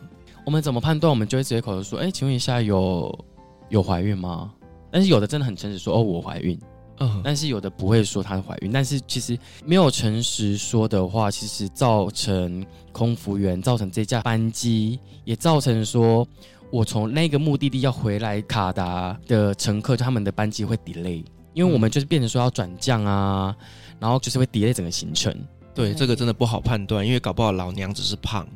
[0.48, 1.10] 我们怎么判断？
[1.10, 3.24] 我们就会直接口头说：“哎，请问一下有，有
[3.68, 4.50] 有怀孕吗？”
[4.90, 6.58] 但是有的真的很诚实说：“哦，我怀孕。”
[7.00, 8.72] 嗯，但是有的不会说她怀孕。
[8.72, 16.26] 但是其实没有诚实说的话，其实造成空服员造成这架班机，也造成说
[16.70, 21.22] 我从那个目的地要回来卡达的乘客，他们的班机会 delay，
[21.52, 23.54] 因为我们就是变成说要转降啊，
[24.00, 25.36] 然后就是会 delay 整个行程。
[25.74, 28.48] 对，这个真的不好判断，因为搞不好老娘只是胖。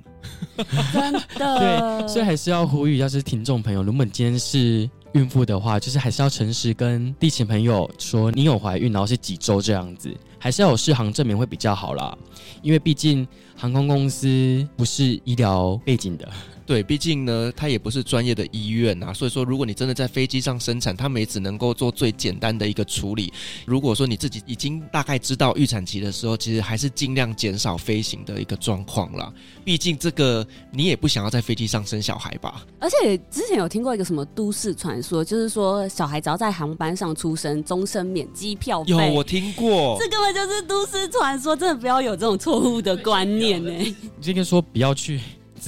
[0.93, 12.17] 真的，对，所以还是要呼吁，要是听众朋友，如果你今天是孕妇的话，就是还是要诚实跟地勤朋友说你有怀孕，然后是几周这样子，还是要有试航证明会比较好啦，
[12.63, 16.29] 因为毕竟航空公司不是医疗背景的。
[16.65, 23.33] 对，毕竟呢，它也不是专业的医院啊，所以说，如果你真的在飞机上生产，他们也只能够做最简单的一个处理。
[23.67, 29.33] 如果说你自己已经大概知道预产期的时候，其实还是尽量减少飞行的一个状况啦。
[29.65, 32.65] 毕竟这个你也不想要在飞机上生小孩吧？
[32.79, 38.91] 而且之前有听过一个什么都市传说，就是说小孩只要在航班上出生，终身免机票费。
[38.91, 39.97] 有，我听过。
[40.01, 43.95] 这根本就是都市传说，真的不要有这种错误的观念呢、 欸。
[44.21, 45.21] 这个说不要去。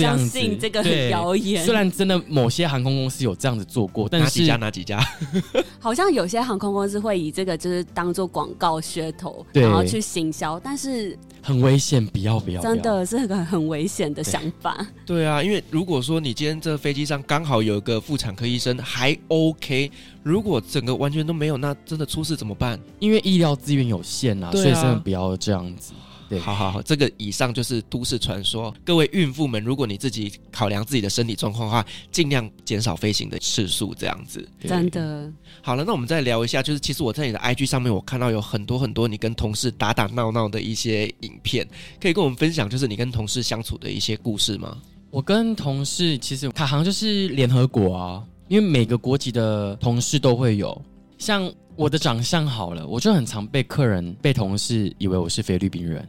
[0.02, 5.00] 相信这个谣言，虽然真的某些航空公司有这样子做过，但是哪几家哪几家？
[5.78, 15.14] 好像有些航空公司会以这个就是当做广告噱头，然后去行销，但是很危险，不要不要，真的是个很危险的想法对。
[15.24, 19.90] 对啊，因为如果说你今天这飞机上刚好有一个妇产科医生还 OK，
[20.22, 22.78] 如果整个完全都没有，那真的出事怎么办？
[22.98, 25.92] 因为医疗资源有限啊，啊所以真的不要这样子。
[26.28, 28.74] 对，好好好，这个以上就是都市传说。
[28.84, 34.48] 各位孕妇们，如果你自己考量自己的身体状况的话，尽量减少飞行的次数，这样子。
[34.66, 35.32] 真的。
[35.62, 41.66] 好了，那我们再聊一下，就是其实我在你的 IG 上面，我看到有很多很多你跟同事打打闹闹的一些影片，
[42.00, 44.76] 可以跟我们分享，就是你跟同事相处的一些故事吗？
[45.10, 50.80] 我跟同事其实卡航就是联合国啊，因为每个国籍的同事都会有，
[51.18, 51.52] 像。
[51.76, 56.08] 我的长相好了，我就很常被客人、被同事以为我是菲律宾人，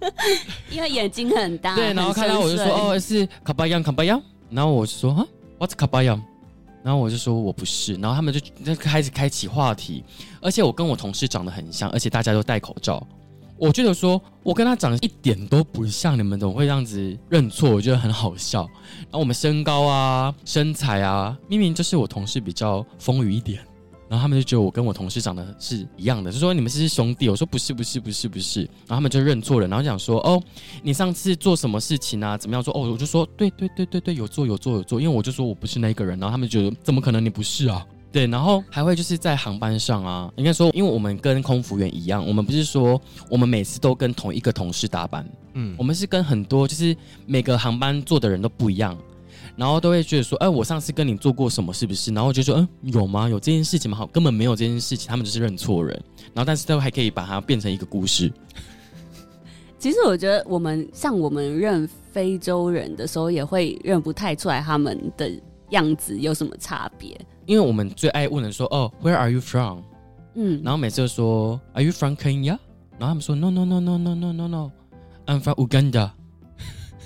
[0.72, 1.74] 因为眼睛很大。
[1.74, 5.26] 对，然后看到我就说：“哦，是卡巴扬，卡巴扬。”然后我就说：“啊
[5.58, 6.22] ，What's 卡巴扬？”
[6.82, 10.02] 然后我就说：“我不是。”然后他们就就开始开启话题，
[10.40, 13.06] 而且我跟我同事长得很像，而且大家都戴口罩。
[13.58, 17.70] 我觉得说我跟他长得一点都不像，你们怎么会这样子认错？
[17.70, 18.62] 我觉得很好笑。
[19.00, 23.60] 然后我们身高啊、身材啊，明明就是我同事比较丰腴一点。
[24.08, 27.28] 然后他们就觉得我跟我同事长得是一样的，就说你们是兄弟。
[27.28, 28.60] 我说不是不是不是不是。
[28.60, 30.42] 然后他们就认错了，然后讲说哦，
[30.82, 32.36] 你上次做什么事情啊？
[32.36, 32.72] 怎么样说？
[32.76, 35.00] 哦，我就说对对对对对，有做有做有做。
[35.00, 36.18] 因为我就说我不是那个人。
[36.18, 37.84] 然后他们觉得怎么可能你不是啊？
[38.12, 42.98] 对，然后还会就是在航班上啊，应该说，因为我们跟空服员一样，我们不是说
[43.28, 46.96] 我们每次都跟同一个同事搭班，嗯，我们是跟很多就是
[47.26, 48.96] 每个航班坐的人都不一样。
[49.56, 52.12] 然后都会觉得说，哎，我上次跟你做过什么，是不是？
[52.12, 53.28] 然后就说，嗯，有吗？
[53.28, 53.96] 有这件事情吗？
[53.96, 55.98] 好，根本没有这件事情，他们就是认错人。
[56.34, 58.30] 然后，但是都还可以把它变成一个故事。
[59.78, 65.30] 其实我觉得，我们像我们认非洲人的时候，也会认不太出来他们的
[65.70, 67.18] 样子有什么差别。
[67.46, 69.80] 因为我们最爱问的说，哦，Where are you from？
[70.34, 72.58] 嗯，然后每次都说，Are you from Kenya？
[72.98, 76.10] 然后他们说，No No No No No No No No，I'm from Uganda。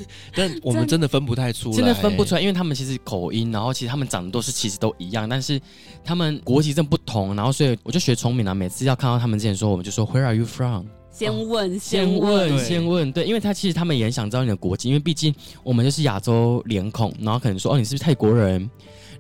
[0.35, 5.61] 但我们真的分不太出来，真的分不出来，因为他们其实口音，然后其实他们长得都是其实都一样，但是
[6.05, 10.87] 他们国籍真不同，然后所以我就学聪明了，每次要看到他们之前说，我们就说 Where are you from？
[11.13, 18.71] 先问，先问，先问，对，因为他其实他们也很想知道你的国籍，因为毕竟我们就是亚洲脸孔，然后可能说哦，你是不是泰国人？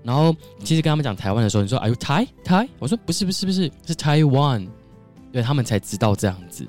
[0.02, 2.68] 然后其实跟他们讲台湾的时候，你说 Are you Thai Thai？
[2.78, 4.66] 我说不是不是不是，是 Taiwan，
[5.30, 6.66] 对他们才知道这样子。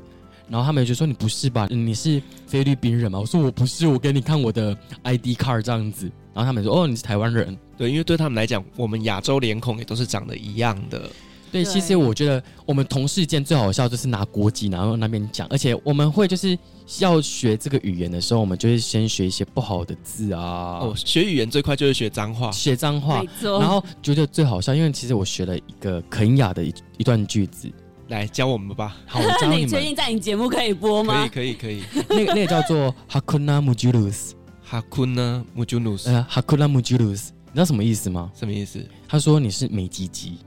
[0.51, 1.65] 然后他们就说：“你不是吧？
[1.71, 11.09] 你是菲律宾人吗？”我说：“我不是，我给你看我的 ID card 这样子。”然后他们说：“哦，你是台湾人。”对，因为对他们来讲，我们亚洲脸孔也都是长得一样的。
[11.53, 16.57] 对，其实我觉得我们同事间最好笑就是拿国籍，然后那边讲，而且我们会就是
[16.99, 20.79] 要学这个语言的时候，我们就会先学一些不好的字啊。
[20.81, 23.23] 哦，学语言最快就是学脏话，学脏话。
[23.41, 27.69] 然后觉得最好笑，因为其实我学了一个肯雅的一一段句子。
[28.12, 28.97] 来教我们吧。
[29.07, 29.59] 好，我教你们。
[29.64, 31.28] 你确定在你节目可以播吗？
[31.34, 32.05] 可以，可以，可以。
[32.09, 34.32] 那个，那个叫做 Hakuna Mujulus。
[34.70, 36.09] Hakuna Mujulus。
[36.09, 38.30] 呃，Hakuna Mujulus，你知道什么意思吗？
[38.36, 38.86] 什么意思？
[39.07, 40.38] 他说你是美鸡鸡。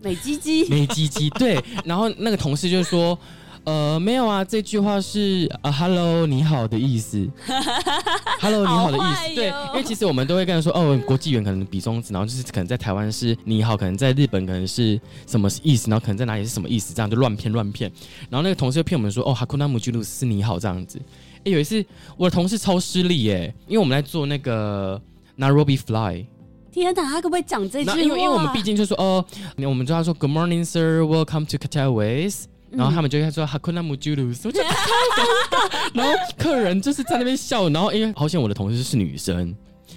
[0.00, 0.68] 美鸡鸡。
[0.68, 1.30] 美鸡鸡。
[1.30, 1.62] 对。
[1.84, 3.18] 然后那个同事就说。
[3.66, 7.28] 呃，没有啊，这句话是啊，Hello，你好的意思。
[8.40, 9.34] Hello，你好的意思。
[9.34, 17.90] 对，因为其实我们都会跟人说，哦，国际语言可能比中指，然后就是可能在台湾是你好，可能在日本可能是什么意思，然后可能在哪里是什么意思，这样就乱骗乱骗。
[18.30, 21.00] 然后那个同事就骗我们说，哦，Hakuna Mujulus 是你好这样子。
[21.44, 21.84] 哎，有一次
[22.16, 25.02] 我的同事超失利耶，因为我们在做那个
[25.36, 26.24] Nairobi Fly。
[26.70, 27.96] 天哪，他可不可以讲这句话？
[27.98, 29.24] 因为因为我们毕竟就说，哦，
[29.56, 31.00] 我们就要说 Good morning, sir.
[31.02, 32.44] Welcome to Qatar Airways。
[32.70, 34.74] 然后他们就会说 Hakuna Mujulus，我觉得超
[35.16, 35.90] 尴尬。
[35.94, 39.36] 然后客人就是在那边笑，然后因为好像我的同事是女生，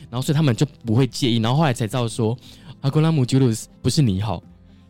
[0.10, 1.40] 然后所以他们就不会介意。
[1.40, 2.38] 然后后来才知道说
[2.82, 4.42] Hakuna Mujulus 不是你好，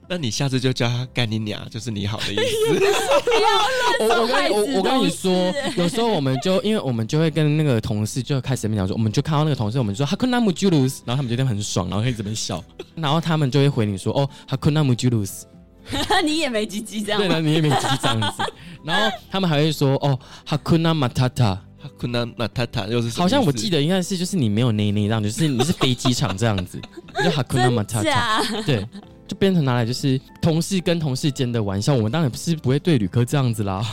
[0.08, 2.80] 那你下次就叫他干你娘，就是你好的意思。
[2.80, 5.32] 不要乱说孩子我我我跟你说，
[5.78, 12.64] 有时候我们就因为我们就会跟那个同事就开始讲说，我们就看到那个同事，我们就说 Hakuna Mujulus，然后他们觉得很爽，然后可以这边笑，
[12.96, 15.44] 然后他们就会回你说哦 Hakuna Mujulus。
[16.24, 18.44] 你也没鸡鸡这样，对的，你也没鸡鸡这样子。
[18.84, 20.18] 然后他们还会说哦
[20.48, 26.80] ，Hakuna Matata，Hakuna Matata 又是好像我记得应该是就是你没有内内这样，就是你是飞机场这样子，
[27.24, 28.88] 就 Hakuna Matata，对，
[29.28, 31.94] 就变成拿来就是同事跟同事间的玩笑。
[31.94, 33.86] 我们当然不是不会对旅客这样子啦，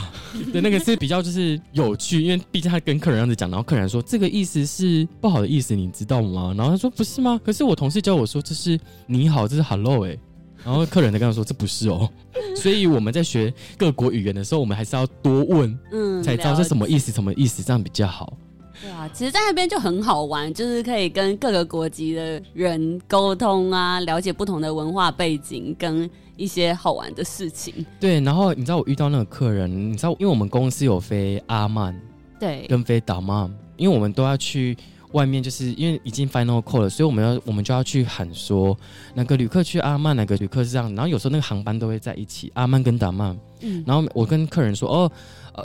[0.52, 6.54] 对，那个是比较就是有趣，因为毕竟他跟客人这样子讲，然后客人说这个意思是不好的意思，你知道吗？
[6.56, 7.40] 然后他说不是吗？
[7.44, 10.20] 可是我同事教我说这是你好，这是 Hello 哎、欸。
[10.66, 12.10] 然后客人在跟他说：“这不是哦。
[12.56, 18.36] ”所以我们在学各国语言的时候，我们还是要多问，嗯，才知道是什么意思，什么意思，这样比较好。
[18.82, 27.72] 对啊，其实，在那边就很好玩，就是可以跟各个国籍的人沟通啊，了解不同的文化背景跟一些好玩的事情。
[28.00, 31.96] 对，然后你知道我遇到那个客人，你知道，因为我们公司有飞阿曼，
[32.40, 34.76] 对，跟飞达曼，因为我们都要去。
[35.16, 38.76] 外面就是因为已经 final call 了，所以我们要我们就要去喊说
[39.14, 40.94] 哪个旅客去阿曼，哪个旅客是这样。
[40.94, 43.34] 然后有时候那个航班都会在一起，阿曼跟达曼。
[43.62, 43.82] 嗯。
[43.86, 45.10] 然后我跟客人说哦，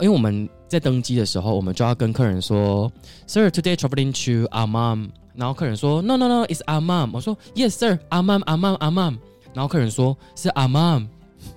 [0.00, 2.90] 为我们在登机的时候，我们就要跟客人说
[3.26, 5.10] ，Sir today traveling to 阿曼。
[5.34, 7.10] 然后客人说 No no no，it's 阿曼。
[7.12, 9.18] 我说 Yes sir，阿曼阿曼阿曼。
[9.52, 11.06] 然后客人说是阿曼。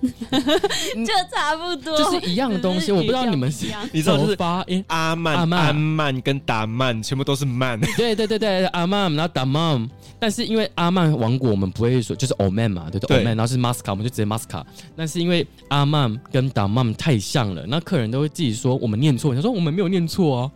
[0.30, 2.92] 就差不多，就是一样的东西。
[2.92, 7.80] 我不知道你们是， 你知道就是发音阿曼、阿曼跟达曼全部都是曼。
[7.96, 9.88] 对对对对，阿曼然后达曼。
[10.18, 14.64] 但是因为阿曼王国我们不会说就是欧曼嘛，对对，欧曼，然后是马斯卡，我们就直接马斯卡。
[14.96, 20.50] 但是因为阿曼跟达曼太像了，那客人都会自己说我们念错，他说我们没有念错哦。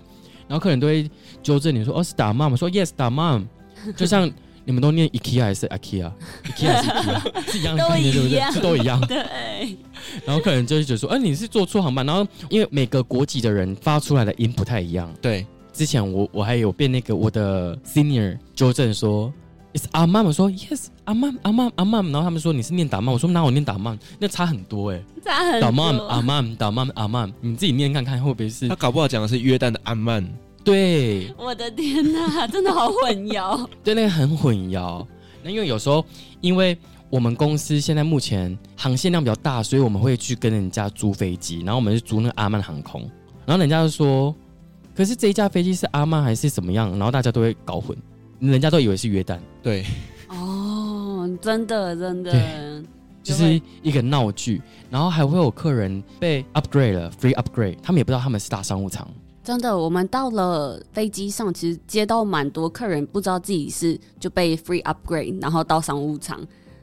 [0.48, 1.10] 然后客人都会
[1.42, 3.46] 纠正你说哦是达曼，我说 yes 达曼，
[3.96, 4.30] 就像。
[4.70, 7.42] 你们都念 IKEA 还是 IKEA？IKEA 还是 IKEA？
[7.50, 8.52] 是一样的概念，对不对？
[8.52, 9.00] 是都一样。
[9.00, 9.16] 对。
[10.24, 15.12] 然后客人就会觉得说：“哎、啊，你是坐错航班。”然后因为每个国籍的人发出来的音不太一样。
[15.20, 15.44] 对。
[15.72, 19.32] 之前我我还有被那个我的 senior 纠正说
[19.74, 23.98] ：“It's 阿曼。”我说：“Yes，阿曼，阿曼，阿曼。”然后他们说：“你是念打曼。”我说：“哪我念打曼？
[24.20, 25.62] 那差很多哎、欸，差很多。
[25.62, 28.68] 达曼，阿曼，打曼，阿曼，你自己念看看会不会是？
[28.68, 30.24] 他搞不好讲的是约旦的阿曼。
[30.64, 31.32] 对。
[31.36, 33.66] 我的天哪，真的好混淆。
[33.82, 35.06] 对，那个很混淆。
[35.42, 36.04] 那因为有时候，
[36.40, 36.76] 因为
[37.08, 43.00] 我们公司现在目前航线量比较大，所以我们会去跟人家租飞机，然后我们是租那个阿曼航空，
[43.46, 44.34] 然后人家就说，
[44.94, 46.90] 可是这一架飞机是阿曼还是怎么样？
[46.90, 47.96] 然后大家都会搞混，
[48.38, 49.38] 人家都以为是约旦。
[49.62, 49.84] 对，
[50.28, 52.84] 哦，真的真的，对
[53.22, 54.60] 就是一个闹剧。
[54.90, 59.06] 然后还会有客人被 upgrade 了，free upgrade，他们也不知道他们是大商务舱。
[59.42, 66.38] 真的，我们到了飞机上，其实接到蛮多客人不知道自己是就被 free upgrade，然后到商务舱，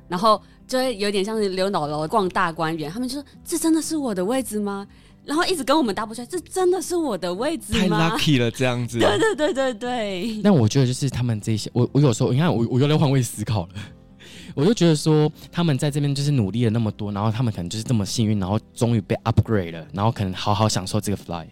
[0.08, 4.86] 然后就会有点像是刘姥姥逛大观园，他们就说：“这真的是我的位置吗？”
[5.24, 8.10] 然后一直跟我们搭不出来，这真的是我的位置吗？
[8.10, 8.98] 太 lucky 了，这样子。
[8.98, 10.42] 对对对对对。
[10.42, 13.70] 但我觉得就是他们这些，我我有时候你看我我又来换位思考了。
[14.56, 21.46] 我就觉得说，他们在这边就是努力了那么多，然后他们可能就是这么幸运，然后终于被 upgrade 了，然后可能好好享受这个 fly，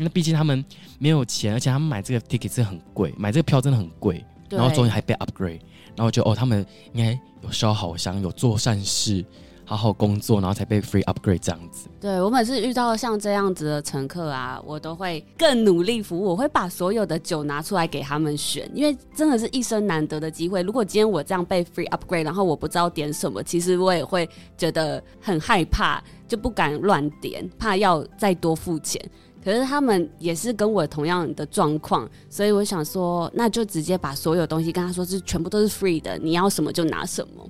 [0.00, 0.64] 因为毕竟他们
[0.98, 5.60] 没有钱，而且他们买这个 ticket 是很贵，买这个票真的很贵，然后终于还被 upgrade，
[5.94, 9.22] 然后就哦，他们应该有烧好香，有做善事。
[9.62, 11.88] 好好工作，然后才被 free upgrade 这样子。
[12.00, 20.60] 对，我每次遇到像这样子的乘客啊，我都会更努力服务，我会把所有的酒拿出来给他们选，因为真的是一生难得的机会。
[20.62, 24.28] 如果今天我这样被 free upgrade，然后我不知道点什么，其实我也会
[24.58, 29.00] 觉得很害怕，就不敢乱点，怕要再多付钱。
[29.44, 37.48] 可是他们也是跟我同样的状况，所以我想说，那就直接把所有东西跟他说是全部都是 free 的，你要什么就拿什么。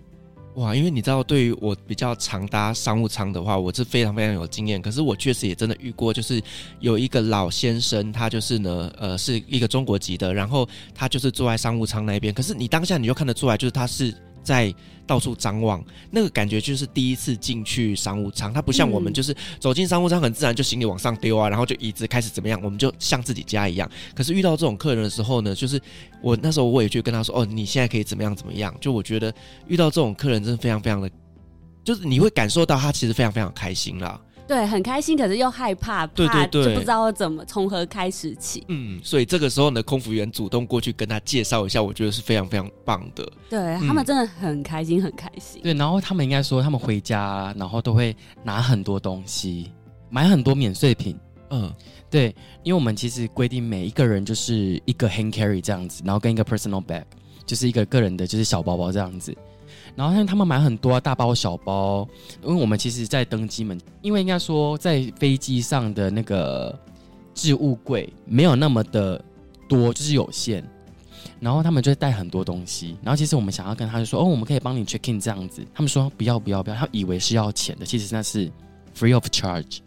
[0.55, 4.82] 哇，因为你知道，对于我比较常搭商务舱的话，我是非常非常有经验。
[4.82, 6.43] 可是我确实也真的遇过，就是
[6.80, 12.34] 有一个老先生，他就是呢，呃，是一个中国籍的，然后他就是坐在商务舱那边。
[12.34, 14.14] 可是你当下你就看得出来，就是他是。
[14.43, 14.74] 在
[15.07, 23.91] 到处张望，那个感觉就是第一次进去商务舱，它不像我们，就是走进商务舱很自然就行李往上丢啊，然后就椅子开始怎么样，我们就像自己家一样。
[24.14, 25.80] 可是遇到这种客人的时候呢，就是
[26.22, 28.72] 我那时候我也去跟他说，哦，你现在可以怎么样怎么样。
[28.80, 29.34] 就我觉得
[29.66, 31.11] 遇到这种客人真的非常非常的，
[31.82, 34.20] 就是你会感受到他其实非常非常开心啦。
[34.51, 38.64] 对，很开心，可是又害怕，对对对，就不知道怎么从何开始起。
[38.66, 43.24] 嗯，所以这个时候呢，空服员主动过去跟他介绍一下，我觉得是非常非常棒的。
[43.48, 45.62] 对、嗯、他们真的很开心，很开心。
[45.62, 49.70] 对，然后他们应该说，他们回家然后都会拿很多东西，
[50.09, 51.16] 买很多免税品。
[51.51, 51.72] 嗯，
[52.11, 52.34] 对，
[52.64, 57.05] 因为我们其实规定每一个人就是一个 hand carry 这样子，然后跟一个 personal bag，
[57.46, 59.32] 就是一个个人的就是小包包这样子。
[59.97, 62.09] 然后像他们买很多大包小包，
[62.43, 66.78] 因为我们其实，在登机门，因为应该说在飞机上的那个
[67.34, 69.22] 置物柜没有那么的
[69.68, 70.64] 多，就是有限。
[71.38, 72.97] 然后他们就会带很多东西。
[73.03, 75.66] 然后其实我们想要跟他就说，哦，我们可以帮你 check in 这样子。
[75.74, 78.51] 他们说不要不要不要，他以为是要钱的，其实那是
[78.97, 79.78] free of charge。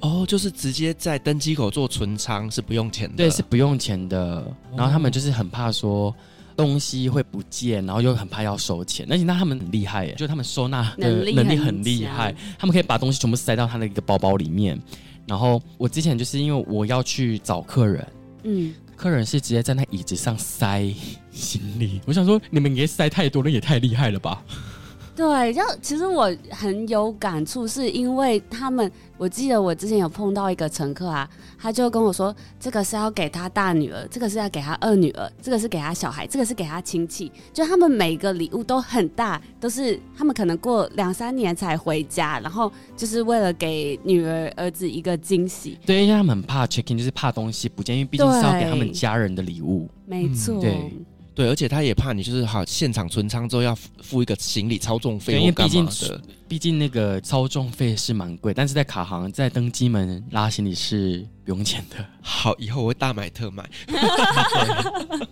[0.00, 4.44] 哦，就是直接在登机口做存仓是不用钱的，对，是不用钱的。
[4.76, 6.14] 然后他们就是很怕说。
[6.56, 9.06] 东西会不见，然后又很怕要收钱。
[9.10, 14.80] 而且那他们很厉害耶，就他们收纳的能力很厉害，他们可以把东西全部塞到他的一个包包里面。
[15.26, 18.06] 然后我之前就是因为我要去找客人，
[18.42, 20.92] 嗯，客人是直接在那椅子上塞
[21.30, 22.00] 行李。
[22.06, 24.42] 我想说，你们也塞太多了，也太厉害了吧？
[25.14, 45.78] 对，就其实我很有感触，是因为他们，我记得我之前有碰到一个乘客啊，他就跟我说，这个是要给他大女儿，这个是要给他二女儿，这个是给他小孩，这个是给他亲戚，就他们每个礼物都很大，都是他们可能过两三年才回家，然后就是为了给女儿儿子一个惊喜。
[45.84, 49.88] 对，因为他们很怕 check in，就是怕东西不见，因为毕竟是要给他们家人的礼物。
[50.06, 50.58] 没错。
[50.58, 50.90] 对。
[51.34, 55.88] 对，而且他也怕你，就是好现场存仓之后要付一个行李操纵费，因为毕竟
[56.46, 61.96] 毕竟那个操纵费是蛮贵，但是在卡行在登机门拉行李是不用钱的。
[62.20, 63.68] 好，以后我会大买特买。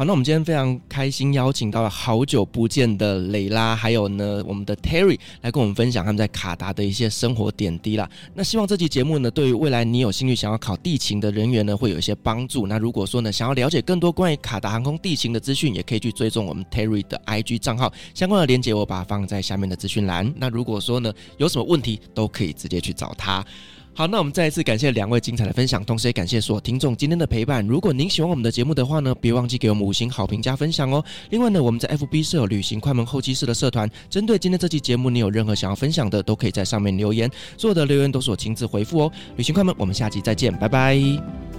[0.00, 8.08] 好，那我们今天非常开心，邀请到了好久不见的蕾拉，还有呢我们的 Terry 来跟我们分享他们在卡达的一些生活点滴啦。
[8.32, 12.66] 那希望这期节目呢，对于未来你有兴趣想要考地勤的人员呢，会有一些帮助。
[12.66, 20.32] 那如果说呢，想要了解更多关于卡达航空地勤的资讯，也可以去追踪我们 Terry 的 IG 账号，相关的链接我把它放在下面的资讯栏。
[20.38, 23.44] 那如果说呢，有什么问题都可以直接去找他。
[23.92, 27.66] 好，那我们再一次感谢两位精彩的分享，同时也感谢所有听众今天的陪伴。
[27.66, 31.04] 如果您喜欢我们的节目的话呢，别忘记给我们五星好评加分享哦。
[31.28, 39.12] 另外呢，我们在 FB 设有旅行快门候机室的社团，针对今天这期节目，你有任何想要分享的，都可以在上面留言，所有的留言都是我亲自回复哦。
[39.36, 40.96] 旅行快门，我们下期再见，拜拜，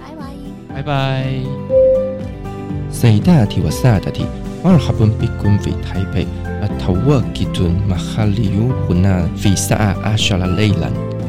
[0.00, 0.24] 拜拜，
[0.74, 1.32] 拜拜。
[3.04, 6.26] 伊勒山阿拉萨拉玛的坤，尤勒加
[6.62, 11.21] 阿卡乌比玛卡伊达玛阿鲁布达希赞阿曼，哈塔塔达瓦卡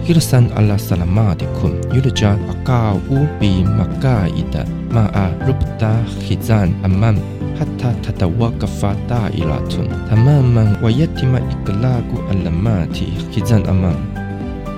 [8.67, 13.93] 法达伊拉吞，他妈妈瓦耶提玛伊格拉古阿拉玛提希赞阿曼，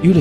[0.04, 0.14] 尤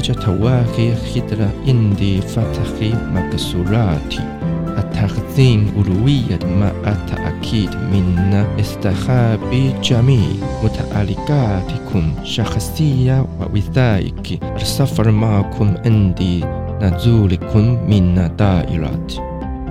[4.78, 8.18] التخزين أولوية مع التأكيد من
[8.60, 9.40] استخاب
[9.82, 10.30] جميع
[10.64, 14.38] متعلقاتكم شخصية ووثائق.
[14.42, 16.44] السفر معكم عند
[16.82, 19.12] نزولكم من دائرات.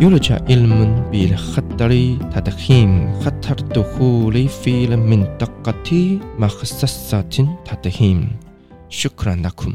[0.01, 8.28] يرجى علم بالخطر تدخين خطر دخول في المنطقة مخصصة تدخين.
[8.89, 9.74] شكرا لكم.